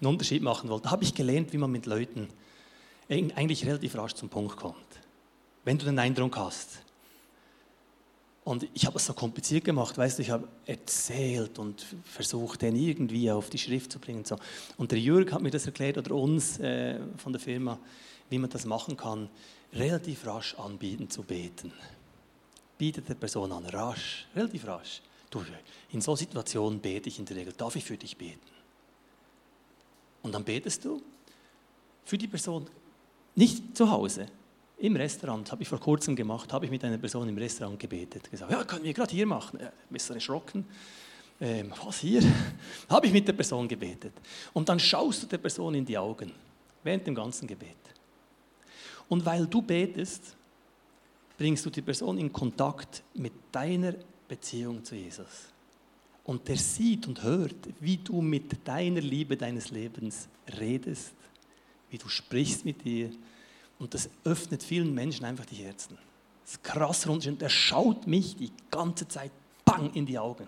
[0.00, 0.86] einen Unterschied machen wollt.
[0.86, 2.28] Da habe ich gelernt, wie man mit Leuten
[3.10, 4.76] eigentlich relativ rasch zum Punkt kommt.
[5.64, 6.83] Wenn du den Eindruck hast.
[8.44, 12.76] Und ich habe es so kompliziert gemacht, weißt du, ich habe erzählt und versucht, den
[12.76, 14.18] irgendwie auf die Schrift zu bringen.
[14.18, 14.36] Und, so.
[14.76, 17.78] und der Jörg hat mir das erklärt, oder uns äh, von der Firma
[18.30, 19.28] wie man das machen kann,
[19.72, 21.72] relativ rasch anbieten zu beten.
[22.78, 25.02] Bietet der Person an, rasch, relativ rasch.
[25.30, 25.44] Du,
[25.90, 28.40] in so Situationen bete ich in der Regel, darf ich für dich beten?
[30.22, 31.02] Und dann betest du
[32.04, 32.66] für die Person,
[33.34, 34.26] nicht zu Hause,
[34.84, 38.30] im Restaurant, habe ich vor kurzem gemacht, habe ich mit einer Person im Restaurant gebetet.
[38.30, 39.58] Gesagt, ja, können wir gerade hier machen.
[39.60, 40.66] Ja, bist du erschrocken?
[41.40, 42.22] Ähm, was hier?
[42.90, 44.12] habe ich mit der Person gebetet.
[44.52, 46.32] Und dann schaust du der Person in die Augen,
[46.82, 47.76] während dem ganzen Gebet.
[49.08, 50.36] Und weil du betest,
[51.38, 53.94] bringst du die Person in Kontakt mit deiner
[54.28, 55.48] Beziehung zu Jesus.
[56.24, 61.14] Und der sieht und hört, wie du mit deiner Liebe deines Lebens redest,
[61.88, 63.10] wie du sprichst mit ihr.
[63.78, 65.98] Und das öffnet vielen Menschen einfach die Herzen.
[66.44, 67.40] Das ist krass rund.
[67.40, 69.32] Der schaut mich die ganze Zeit
[69.64, 70.46] bang in die Augen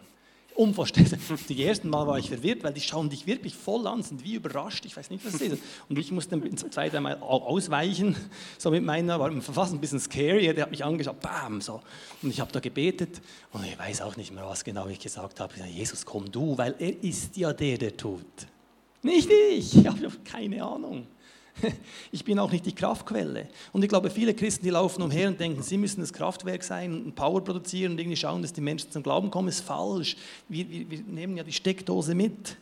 [0.57, 1.19] unvorstellbar.
[1.49, 4.35] Die ersten Mal war ich verwirrt, weil die schauen dich wirklich voll an, sind wie
[4.35, 5.63] überrascht, ich weiß nicht, was es ist.
[5.89, 8.17] Und ich musste zwei, dreimal ausweichen,
[8.59, 11.83] so mit meiner, war fast ein bisschen scary, der hat mich angeschaut, bam, so.
[12.23, 13.21] Und ich habe da gebetet
[13.53, 15.55] und ich weiß auch nicht mehr, was genau ich gesagt habe.
[15.69, 18.25] Jesus, komm du, weil er ist ja der, der tut.
[19.03, 21.07] Nicht ich, ich habe keine Ahnung.
[22.13, 23.49] Ich bin auch nicht die Kraftquelle.
[23.73, 27.05] Und ich glaube, viele Christen, die laufen umher und denken, sie müssen das Kraftwerk sein
[27.05, 30.17] und Power produzieren und irgendwie schauen, dass die Menschen zum Glauben kommen, ist falsch.
[30.49, 32.57] Wir, wir, wir nehmen ja die Steckdose mit.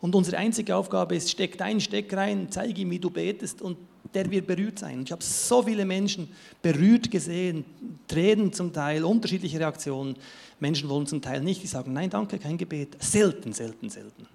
[0.00, 3.78] Und unsere einzige Aufgabe ist, steck deinen Steck rein, zeige ihm, wie du betest und
[4.14, 5.02] der wird berührt sein.
[5.04, 6.28] Ich habe so viele Menschen
[6.62, 7.64] berührt gesehen,
[8.06, 10.16] Tränen zum Teil, unterschiedliche Reaktionen.
[10.60, 12.96] Menschen wollen zum Teil nicht, die sagen, nein, danke, kein Gebet.
[13.02, 14.26] Selten, selten, selten.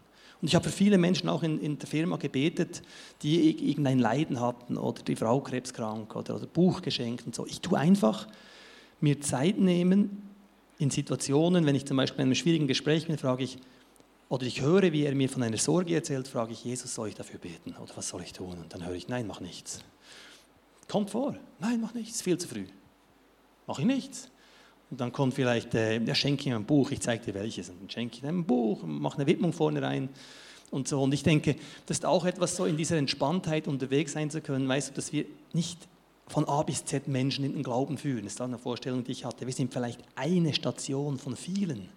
[0.41, 2.81] Und ich habe für viele Menschen auch in, in der Firma gebetet,
[3.21, 7.45] die irgendein Leiden hatten oder die Frau krebskrank oder, oder Buch geschenkt und so.
[7.45, 8.27] Ich tue einfach
[8.99, 10.23] mir Zeit nehmen
[10.79, 13.59] in Situationen, wenn ich zum Beispiel in einem schwierigen Gespräch bin, frage ich,
[14.29, 17.15] oder ich höre, wie er mir von einer Sorge erzählt, frage ich, Jesus, soll ich
[17.15, 18.57] dafür beten oder was soll ich tun?
[18.59, 19.83] Und dann höre ich, nein, mach nichts.
[20.87, 22.65] Kommt vor, nein, mach nichts, viel zu früh.
[23.67, 24.31] Mache ich nichts.
[24.91, 27.69] Und dann kommt vielleicht, äh, ja, schenke ihm ein Buch, ich zeige dir welches.
[27.69, 30.09] Und dann schenke ich ihm ein Buch, mache eine Widmung vorne rein
[30.69, 31.01] und so.
[31.01, 34.67] Und ich denke, das ist auch etwas so in dieser Entspanntheit unterwegs sein zu können,
[34.67, 35.87] weißt du, dass wir nicht
[36.27, 38.25] von A bis Z Menschen in den Glauben führen.
[38.25, 39.45] Das ist auch eine Vorstellung, die ich hatte.
[39.45, 41.87] Wir sind vielleicht eine Station von vielen,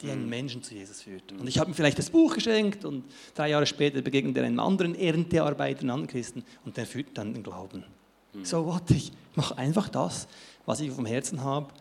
[0.00, 0.30] die einen mhm.
[0.30, 1.30] Menschen zu Jesus führt.
[1.32, 3.04] Und ich habe ihm vielleicht das Buch geschenkt und
[3.36, 7.34] drei Jahre später begegnet er einem anderen Erntearbeiter, einem anderen Christen und der führt dann
[7.34, 7.84] den Glauben.
[8.32, 8.44] Mhm.
[8.44, 10.26] So what, ich mache einfach das,
[10.66, 11.72] was ich vom Herzen habe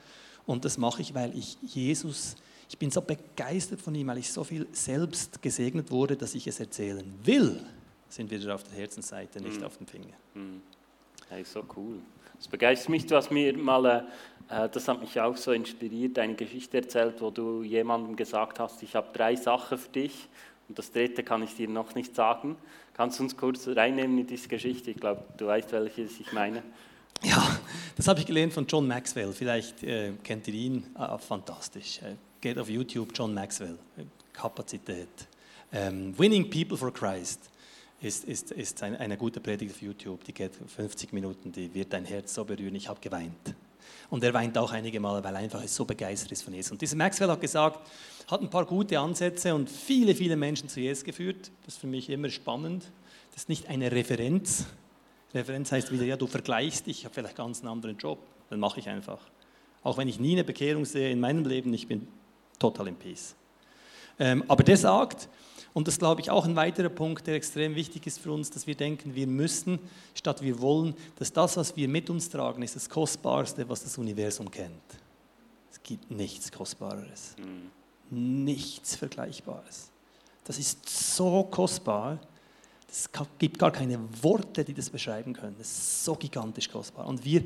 [0.46, 2.36] und das mache ich, weil ich Jesus,
[2.70, 6.48] ich bin so begeistert von ihm, weil ich so viel selbst gesegnet wurde, dass ich
[6.48, 7.62] es erzählen will.
[8.10, 9.66] Sind wir wieder auf der Herzensseite, nicht mhm.
[9.66, 10.14] auf dem Finger.
[10.34, 10.62] Mhm.
[11.30, 12.00] Hey, so cool.
[12.38, 13.06] Das begeistert mich.
[13.06, 14.08] Du hast mir mal,
[14.50, 18.84] äh, das hat mich auch so inspiriert, eine Geschichte erzählt, wo du jemandem gesagt hast,
[18.84, 20.28] ich habe drei Sachen für dich
[20.68, 22.58] und das dritte kann ich dir noch nicht sagen.
[22.94, 24.92] Kannst du uns kurz reinnehmen in diese Geschichte?
[24.92, 26.64] Ich glaube, du weißt, welche ich meine.
[27.24, 27.60] Ja,
[27.96, 29.32] das habe ich gelernt von John Maxwell.
[29.32, 30.88] Vielleicht äh, kennt ihr ihn.
[30.96, 32.00] Ah, fantastisch.
[32.02, 33.78] Äh, geht auf YouTube, John Maxwell.
[34.34, 35.08] Kapazität.
[35.72, 37.50] Ähm, Winning People for Christ
[38.02, 40.24] ist, ist, ist ein, eine gute Predigt auf YouTube.
[40.24, 42.76] Die geht 50 Minuten, die wird dein Herz so berühren.
[42.76, 43.56] Ich habe geweint.
[44.10, 46.72] Und er weint auch einige Male, weil er einfach so begeistert ist von Jesus.
[46.72, 47.88] Und dieser Maxwell hat gesagt,
[48.30, 51.52] hat ein paar gute Ansätze und viele, viele Menschen zu Jesus geführt.
[51.66, 52.92] Das ist für mich immer spannend.
[53.32, 54.66] Das ist nicht eine Referenz,
[55.34, 58.60] Referenz heißt wieder, ja, du vergleichst dich, ich habe vielleicht ganz einen anderen Job, dann
[58.60, 59.20] mache ich einfach.
[59.84, 62.08] Auch wenn ich nie eine Bekehrung sehe in meinem Leben, ich bin
[62.60, 63.36] total in Peace.
[64.20, 65.30] Ähm, aber der sagt,
[65.74, 68.68] und das glaube ich auch ein weiterer Punkt, der extrem wichtig ist für uns, dass
[68.68, 69.80] wir denken, wir müssen,
[70.14, 73.98] statt wir wollen, dass das, was wir mit uns tragen, ist das Kostbarste, was das
[73.98, 74.82] Universum kennt.
[75.72, 78.44] Es gibt nichts Kostbareres, mhm.
[78.44, 79.90] nichts Vergleichbares.
[80.44, 82.20] Das ist so kostbar,
[82.92, 85.56] es gibt gar keine Worte, die das beschreiben können.
[85.58, 87.08] Das ist so gigantisch kostbar.
[87.08, 87.44] Und wir,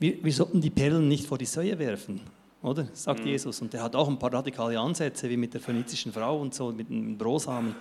[0.00, 2.20] wir, wir sollten die Perlen nicht vor die Säue werfen.
[2.62, 2.88] oder?
[2.92, 3.28] Sagt mhm.
[3.28, 3.62] Jesus.
[3.62, 6.72] Und der hat auch ein paar radikale Ansätze, wie mit der phönizischen Frau und so,
[6.72, 7.76] mit dem Brosamen.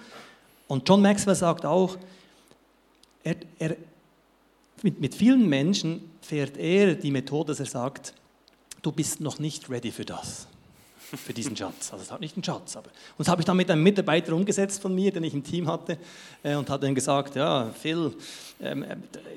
[0.67, 1.97] Und John Maxwell sagt auch,
[3.23, 3.75] er, er,
[4.83, 8.13] mit, mit vielen Menschen fährt er die Methode, dass er sagt,
[8.83, 10.47] du bist noch nicht ready für das
[11.17, 11.91] für diesen Schatz.
[11.91, 12.75] Also es hat nicht einen Schatz.
[12.77, 12.87] Aber.
[12.87, 15.67] Und das habe ich dann mit einem Mitarbeiter umgesetzt von mir, den ich im Team
[15.67, 15.97] hatte,
[16.43, 18.13] äh, und hat dann gesagt, ja, Phil,
[18.61, 18.95] ähm, äh,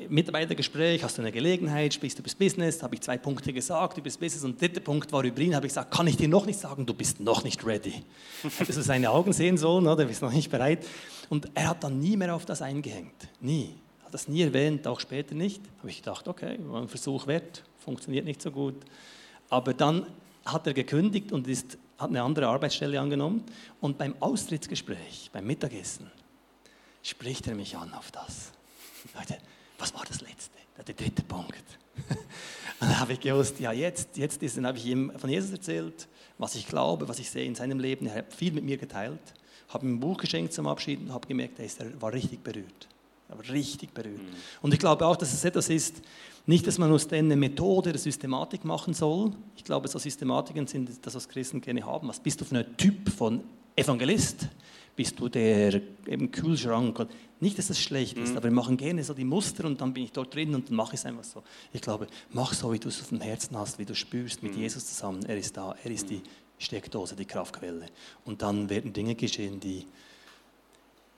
[0.08, 3.98] Mitarbeitergespräch, hast du eine Gelegenheit, sprichst du über das Business, habe ich zwei Punkte gesagt
[3.98, 6.16] über das Business und der dritte Punkt war über ihn, habe ich gesagt, kann ich
[6.16, 8.02] dir noch nicht sagen, du bist noch nicht ready.
[8.58, 10.02] Hättest du seine Augen sehen sollen, oder?
[10.02, 10.86] du bist noch nicht bereit.
[11.28, 13.74] Und er hat dann nie mehr auf das eingehängt, nie.
[14.04, 15.62] Hat das nie erwähnt, auch später nicht.
[15.78, 18.76] Habe ich gedacht, okay, war ein Versuch wert, funktioniert nicht so gut.
[19.48, 20.06] Aber dann
[20.44, 23.44] hat er gekündigt und ist, hat eine andere Arbeitsstelle angenommen.
[23.80, 26.10] Und beim Austrittsgespräch, beim Mittagessen,
[27.02, 28.52] spricht er mich an auf das.
[29.14, 29.38] Leute,
[29.78, 30.58] was war das letzte?
[30.86, 31.64] Der dritte Punkt.
[32.80, 35.52] Und dann habe ich gewusst, ja, jetzt, jetzt ist, dann habe ich ihm von Jesus
[35.52, 38.06] erzählt, was ich glaube, was ich sehe in seinem Leben.
[38.06, 39.20] Er hat viel mit mir geteilt,
[39.68, 42.88] habe ihm ein Buch geschenkt zum Abschied und habe gemerkt, er, er war richtig berührt.
[43.34, 44.22] Er war richtig berührt.
[44.22, 44.36] Mhm.
[44.62, 46.02] Und ich glaube auch, dass es etwas ist,
[46.46, 49.32] nicht, dass man aus denen eine Methode oder Systematik machen soll.
[49.56, 52.08] Ich glaube, so Systematiken sind das, was Christen gerne haben.
[52.08, 53.40] Was bist du für ein Typ von
[53.76, 54.48] Evangelist?
[54.94, 57.08] Bist du der eben Kühlschrank?
[57.40, 58.36] Nicht, dass das schlecht ist, mhm.
[58.36, 60.76] aber wir machen gerne so die Muster und dann bin ich dort drin und dann
[60.76, 61.42] mache ich es einfach so.
[61.72, 64.54] Ich glaube, mach so, wie du es auf dem Herzen hast, wie du spürst mit
[64.54, 64.62] mhm.
[64.62, 65.24] Jesus zusammen.
[65.24, 66.22] Er ist da, er ist die
[66.58, 67.86] Steckdose, die Kraftquelle.
[68.24, 69.86] Und dann werden Dinge geschehen, die,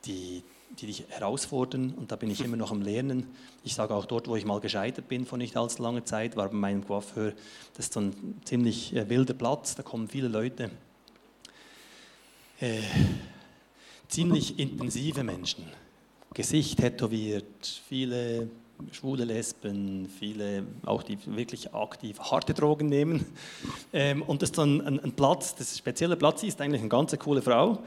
[0.04, 0.42] die
[0.78, 1.94] die dich herausfordern.
[1.94, 3.26] Und da bin ich immer noch am Lernen.
[3.64, 6.48] Ich sage auch dort, wo ich mal gescheitert bin vor nicht allzu langer Zeit, war
[6.48, 7.32] bei meinem Coiffeur,
[7.74, 10.70] das ist so ein ziemlich äh, wilder Platz, da kommen viele Leute,
[12.60, 12.80] äh,
[14.08, 15.64] ziemlich intensive Menschen,
[16.34, 18.48] Gesicht tätowiert, viele
[18.92, 23.26] schwule Lesben, viele auch die wirklich aktiv harte Drogen nehmen.
[23.92, 27.16] Ähm, und das ist dann ein, ein, Platz, das spezielle Platz ist eigentlich eine ganz
[27.18, 27.78] coole Frau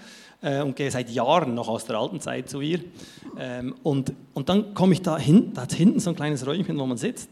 [0.41, 2.79] äh, und gehe seit Jahren noch aus der alten Zeit zu ihr.
[3.37, 6.77] Ähm, und, und dann komme ich da hin, da hat hinten so ein kleines Räumchen,
[6.77, 7.29] wo man sitzt.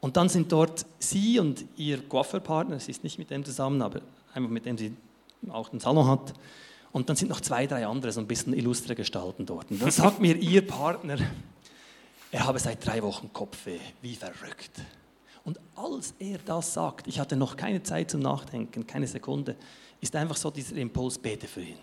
[0.00, 4.00] Und dann sind dort sie und ihr Coiffeurpartner, sie ist nicht mit dem zusammen, aber
[4.34, 4.92] einfach mit dem sie
[5.48, 6.34] auch den Salon hat.
[6.92, 9.70] Und dann sind noch zwei, drei andere, so ein bisschen illustre Gestalten dort.
[9.70, 11.16] Und dann sagt mir ihr Partner,
[12.32, 14.80] er habe seit drei Wochen Kopfweh, wie verrückt.
[15.44, 19.54] Und als er das sagt, ich hatte noch keine Zeit zum Nachdenken, keine Sekunde,
[20.00, 21.78] ist einfach so dieser Impuls, bete für ihn.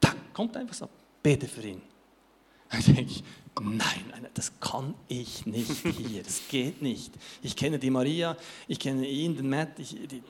[0.00, 0.88] Da kommt einfach so,
[1.22, 1.82] bete für ihn.
[2.70, 3.24] Dann denke ich,
[3.60, 7.12] nein, das kann ich nicht hier, das geht nicht.
[7.42, 8.36] Ich kenne die Maria,
[8.68, 10.22] ich kenne ihn, den Matt, ich, die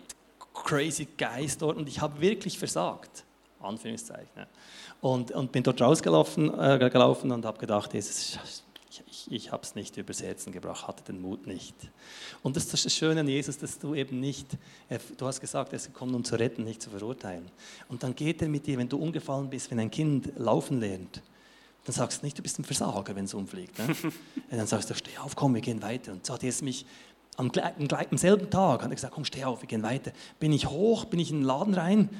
[0.52, 3.24] crazy Guys dort und ich habe wirklich versagt.
[3.60, 4.46] Anführungszeichen.
[5.00, 8.38] Und, und bin dort rausgelaufen äh, gelaufen und habe gedacht, Jesus,
[8.90, 11.74] ich, ich, ich habe es nicht übers Herzen gebracht, hatte den Mut nicht.
[12.42, 14.46] Und das ist das Schöne an Jesus, dass du eben nicht,
[15.16, 17.50] du hast gesagt, er ist gekommen, um zu retten, nicht zu verurteilen.
[17.88, 21.22] Und dann geht er mit dir, wenn du umgefallen bist, wenn ein Kind laufen lernt,
[21.84, 23.78] dann sagst du nicht, du bist ein Versager, wenn es umfliegt.
[23.78, 23.94] Ne?
[24.50, 26.12] dann sagst du, steh auf, komm, wir gehen weiter.
[26.12, 26.84] Und so hat er es mich
[27.36, 30.12] am, am, am selben Tag hat er gesagt, komm, steh auf, wir gehen weiter.
[30.40, 32.10] Bin ich hoch, bin ich in den Laden rein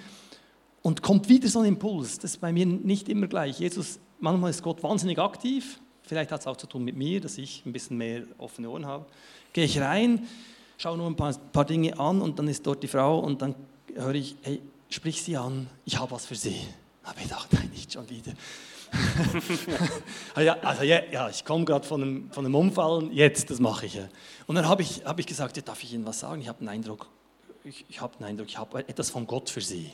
[0.83, 2.19] und kommt wieder so ein Impuls.
[2.19, 3.59] Das ist bei mir nicht immer gleich.
[3.59, 5.81] Jesus, manchmal ist Gott wahnsinnig aktiv.
[6.03, 8.87] Vielleicht hat es auch zu tun mit mir, dass ich ein bisschen mehr offene Ohren
[8.87, 9.07] habe.
[9.53, 10.27] Gehe ich rein,
[10.79, 13.55] schaue nur ein paar, paar Dinge an und dann ist dort die Frau und dann
[13.95, 16.57] höre ich, hey, sprich sie an, ich habe was für sie.
[17.05, 18.33] Habe ich gedacht, nein, nicht schon wieder.
[20.43, 23.85] ja, also ja, ja ich komme gerade von einem, von einem Umfallen, jetzt, das mache
[23.85, 24.01] ich.
[24.47, 26.41] Und dann habe ich, hab ich gesagt, ja, darf ich Ihnen was sagen?
[26.41, 27.11] Ich habe den Eindruck,
[27.65, 29.93] ich, ich habe den Eindruck, ich habe etwas von Gott für Sie.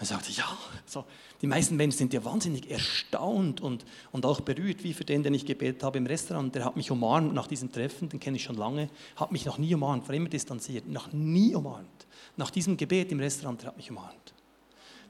[0.00, 0.46] Er sagte, ja,
[0.86, 1.04] so,
[1.42, 5.34] die meisten Menschen sind ja wahnsinnig erstaunt und, und auch berührt, wie für den, den
[5.34, 6.54] ich gebetet habe im Restaurant.
[6.54, 9.58] Der hat mich umarmt nach diesem Treffen, den kenne ich schon lange, hat mich noch
[9.58, 12.06] nie umarmt, war immer distanziert, noch nie umarmt.
[12.38, 14.32] Nach diesem Gebet im Restaurant, der hat mich umarmt.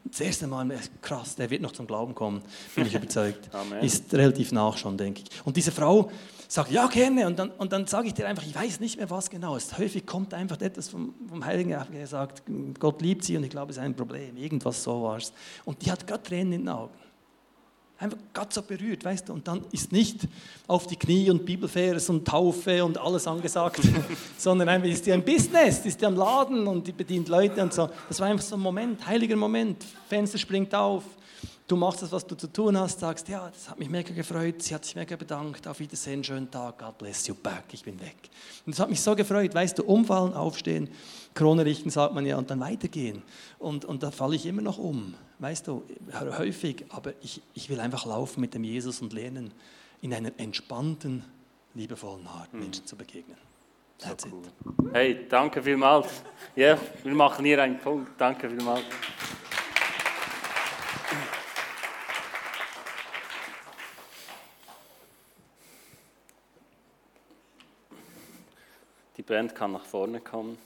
[0.04, 0.68] Das erste Mal,
[1.02, 2.42] krass, der wird noch zum Glauben kommen,
[2.74, 3.50] bin ich überzeugt.
[3.80, 5.46] Ist relativ nach schon, denke ich.
[5.46, 6.10] Und diese Frau
[6.48, 7.26] sagt, ja, gerne.
[7.26, 9.78] Und dann, und dann sage ich dir einfach, ich weiß nicht mehr, was genau ist.
[9.78, 12.42] Häufig kommt einfach etwas vom, vom Heiligen, er sagt,
[12.78, 14.36] Gott liebt sie und ich glaube, es ist ein Problem.
[14.36, 15.32] Irgendwas so war es.
[15.64, 16.94] Und die hat gerade Tränen in den Augen.
[18.00, 19.34] Einfach ganz so berührt, weißt du.
[19.34, 20.26] Und dann ist nicht
[20.66, 23.80] auf die Knie und Bibelvers und Taufe und alles angesagt,
[24.38, 27.74] sondern einfach ist die ein Business, ist die am Laden und die bedient Leute und
[27.74, 27.90] so.
[28.08, 29.84] Das war einfach so ein Moment, heiliger Moment.
[30.08, 31.04] Fenster springt auf,
[31.68, 34.62] du machst das, was du zu tun hast, sagst, ja, das hat mich mega gefreut,
[34.62, 38.00] sie hat sich mega bedankt, auf Wiedersehen, schönen Tag, God bless you back, ich bin
[38.00, 38.16] weg.
[38.64, 40.88] Und das hat mich so gefreut, weißt du, umfallen, aufstehen,
[41.34, 43.22] Krone richten, sagt man ja, und dann weitergehen.
[43.58, 47.80] Und, und da falle ich immer noch um weißt du, häufig, aber ich, ich will
[47.80, 49.52] einfach laufen mit dem Jesus und lernen,
[50.02, 51.24] in einer entspannten,
[51.74, 52.60] liebevollen Art mhm.
[52.60, 53.36] Menschen zu begegnen.
[53.98, 54.90] So cool.
[54.92, 56.22] Hey, danke vielmals.
[56.56, 58.18] Ja, wir machen hier einen Punkt.
[58.18, 58.84] Danke vielmals.
[69.18, 70.56] Die Band kann nach vorne kommen.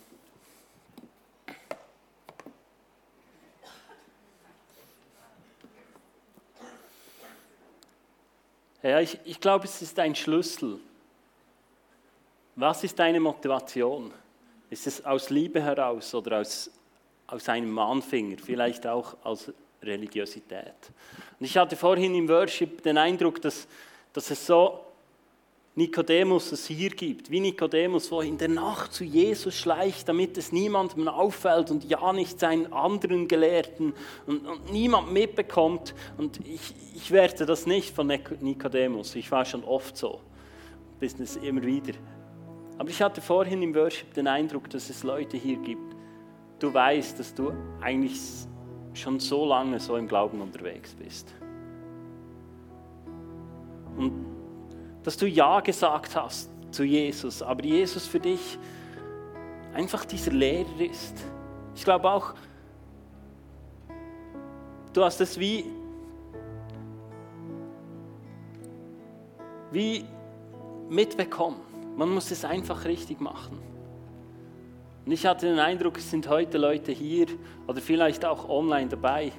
[8.84, 10.78] Ja, ich, ich glaube, es ist ein Schlüssel.
[12.54, 14.12] Was ist deine Motivation?
[14.68, 16.70] Ist es aus Liebe heraus oder aus,
[17.26, 19.50] aus einem Mahnfinger, vielleicht auch aus
[19.82, 20.74] Religiosität?
[21.40, 23.66] Und ich hatte vorhin im Worship den Eindruck, dass,
[24.12, 24.83] dass es so
[25.76, 30.52] Nikodemus es hier gibt, wie Nikodemus, wo in der Nacht zu Jesus schleicht, damit es
[30.52, 33.92] niemandem auffällt und ja nicht seinen anderen Gelehrten
[34.26, 35.94] und, und niemand mitbekommt.
[36.16, 40.20] Und ich, ich werte das nicht von Nikodemus, ich war schon oft so,
[41.00, 41.94] bis es immer wieder.
[42.78, 45.96] Aber ich hatte vorhin im Worship den Eindruck, dass es Leute hier gibt,
[46.60, 48.20] du weißt, dass du eigentlich
[48.92, 51.34] schon so lange so im Glauben unterwegs bist.
[53.96, 54.33] Und
[55.04, 58.58] dass du Ja gesagt hast zu Jesus, aber Jesus für dich
[59.74, 61.22] einfach dieser Lehrer ist.
[61.76, 62.34] Ich glaube auch,
[64.92, 65.66] du hast es wie,
[69.70, 70.04] wie
[70.88, 71.60] mitbekommen.
[71.96, 73.58] Man muss es einfach richtig machen.
[75.04, 77.26] Und ich hatte den Eindruck, es sind heute Leute hier
[77.66, 79.32] oder vielleicht auch online dabei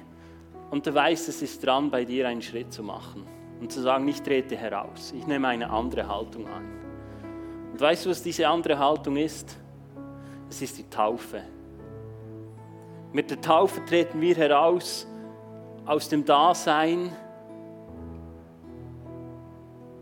[0.70, 4.06] und du weißt, es ist dran, bei dir einen Schritt zu machen und zu sagen,
[4.08, 6.64] ich trete heraus, ich nehme eine andere Haltung an.
[7.72, 9.56] Und weißt du, was diese andere Haltung ist?
[10.48, 11.42] Es ist die Taufe.
[13.12, 15.06] Mit der Taufe treten wir heraus
[15.86, 17.10] aus dem Dasein,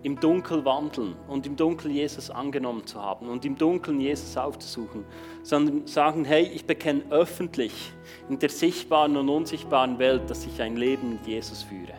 [0.05, 5.07] im Dunkel wandeln und im Dunkeln Jesus angenommen zu haben und im Dunkeln Jesus aufzusuchen,
[5.43, 7.91] sondern sagen, hey, ich bekenne öffentlich
[8.29, 11.95] in der sichtbaren und unsichtbaren Welt, dass ich ein Leben mit Jesus führe.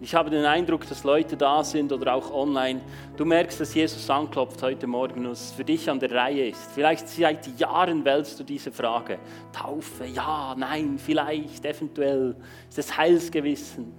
[0.00, 2.80] Ich habe den Eindruck, dass Leute da sind oder auch online.
[3.16, 6.70] Du merkst, dass Jesus anklopft heute Morgen und es für dich an der Reihe ist.
[6.72, 9.18] Vielleicht seit Jahren wählst du diese Frage.
[9.52, 12.36] Taufe, ja, nein, vielleicht, eventuell.
[12.68, 13.92] Ist das Heilsgewissen?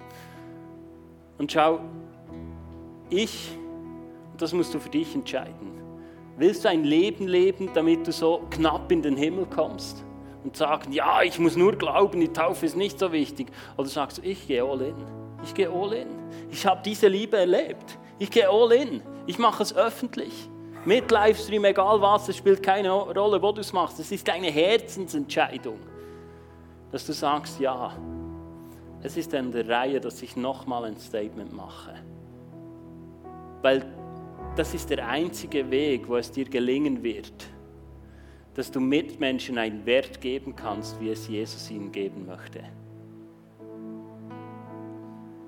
[1.38, 1.82] Und schau,
[3.10, 3.52] ich,
[4.38, 5.82] das musst du für dich entscheiden.
[6.38, 10.06] Willst du ein Leben leben, damit du so knapp in den Himmel kommst?
[10.46, 13.52] Und sagen, ja, ich muss nur glauben, die Taufe ist nicht so wichtig.
[13.76, 14.96] Oder sagst du, ich gehe all in.
[15.44, 16.08] Ich gehe all in.
[16.52, 17.98] Ich habe diese Liebe erlebt.
[18.18, 19.02] Ich gehe all in.
[19.26, 20.50] Ich mache es öffentlich.
[20.86, 24.00] Mit Livestream, egal was, es spielt keine Rolle, wo du es machst.
[24.00, 25.80] Es ist eine Herzensentscheidung,
[26.92, 27.94] dass du sagst, ja,
[29.02, 31.96] es ist an der Reihe, dass ich nochmal ein Statement mache.
[33.62, 33.86] Weil
[34.56, 37.34] das ist der einzige Weg, wo es dir gelingen wird,
[38.56, 42.62] dass du Mitmenschen einen Wert geben kannst, wie es Jesus ihnen geben möchte.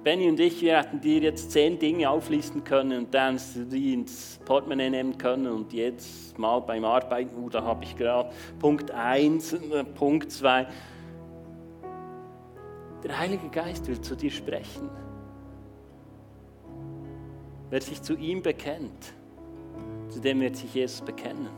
[0.03, 4.39] Benny und ich, wir hätten dir jetzt zehn Dinge auflisten können und dann die ins
[4.45, 9.53] Portemonnaie nehmen können und jetzt mal beim Arbeiten, uh, da habe ich gerade Punkt 1,
[9.53, 10.67] äh, Punkt 2.
[13.03, 14.89] Der Heilige Geist will zu dir sprechen.
[17.69, 19.13] Wer sich zu ihm bekennt,
[20.09, 21.49] zu dem wird sich Jesus bekennen.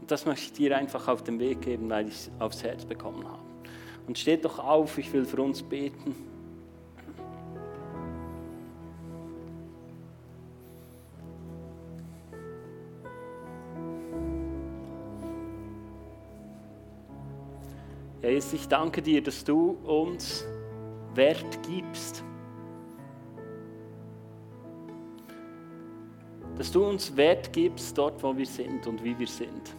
[0.00, 2.84] Und das möchte ich dir einfach auf den Weg geben, weil ich es aufs Herz
[2.84, 3.51] bekommen habe.
[4.06, 6.14] Und steht doch auf, ich will für uns beten.
[18.22, 20.46] Jesus, ich danke dir, dass du uns
[21.14, 22.22] Wert gibst.
[26.56, 29.74] Dass du uns Wert gibst dort, wo wir sind und wie wir sind.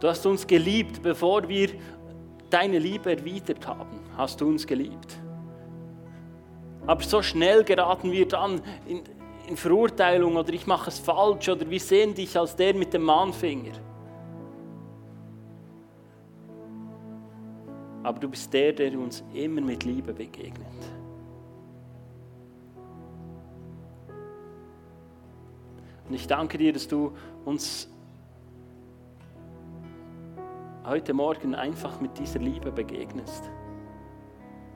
[0.00, 1.68] Du hast uns geliebt, bevor wir
[2.48, 5.18] deine Liebe erwidert haben, hast du uns geliebt.
[6.86, 9.02] Aber so schnell geraten wir dann in,
[9.46, 13.02] in Verurteilung oder ich mache es falsch oder wir sehen dich als der mit dem
[13.02, 13.72] Mahnfinger.
[18.02, 20.66] Aber du bist der, der uns immer mit Liebe begegnet.
[26.08, 27.12] Und ich danke dir, dass du
[27.44, 27.88] uns
[30.84, 33.50] heute Morgen einfach mit dieser Liebe begegnest.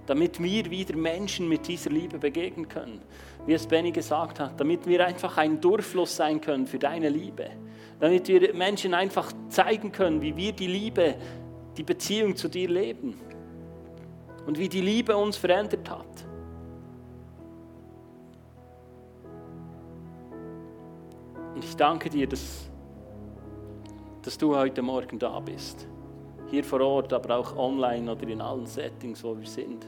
[0.06, 3.00] Damit wir wieder Menschen mit dieser Liebe begegnen können.
[3.46, 7.50] Wie es Benny gesagt hat, damit wir einfach ein Durchfluss sein können für deine Liebe.
[8.00, 11.14] Damit wir Menschen einfach zeigen können, wie wir die Liebe,
[11.76, 13.18] die Beziehung zu dir leben.
[14.46, 16.26] Und wie die Liebe uns verändert hat.
[21.56, 22.68] Ich danke dir, dass,
[24.20, 25.88] dass du heute Morgen da bist.
[26.50, 29.86] Hier vor Ort, aber auch online oder in allen Settings, wo wir sind.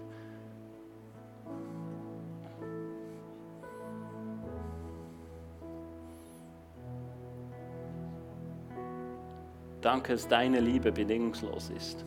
[9.80, 12.04] Danke, dass deine Liebe bedingungslos ist.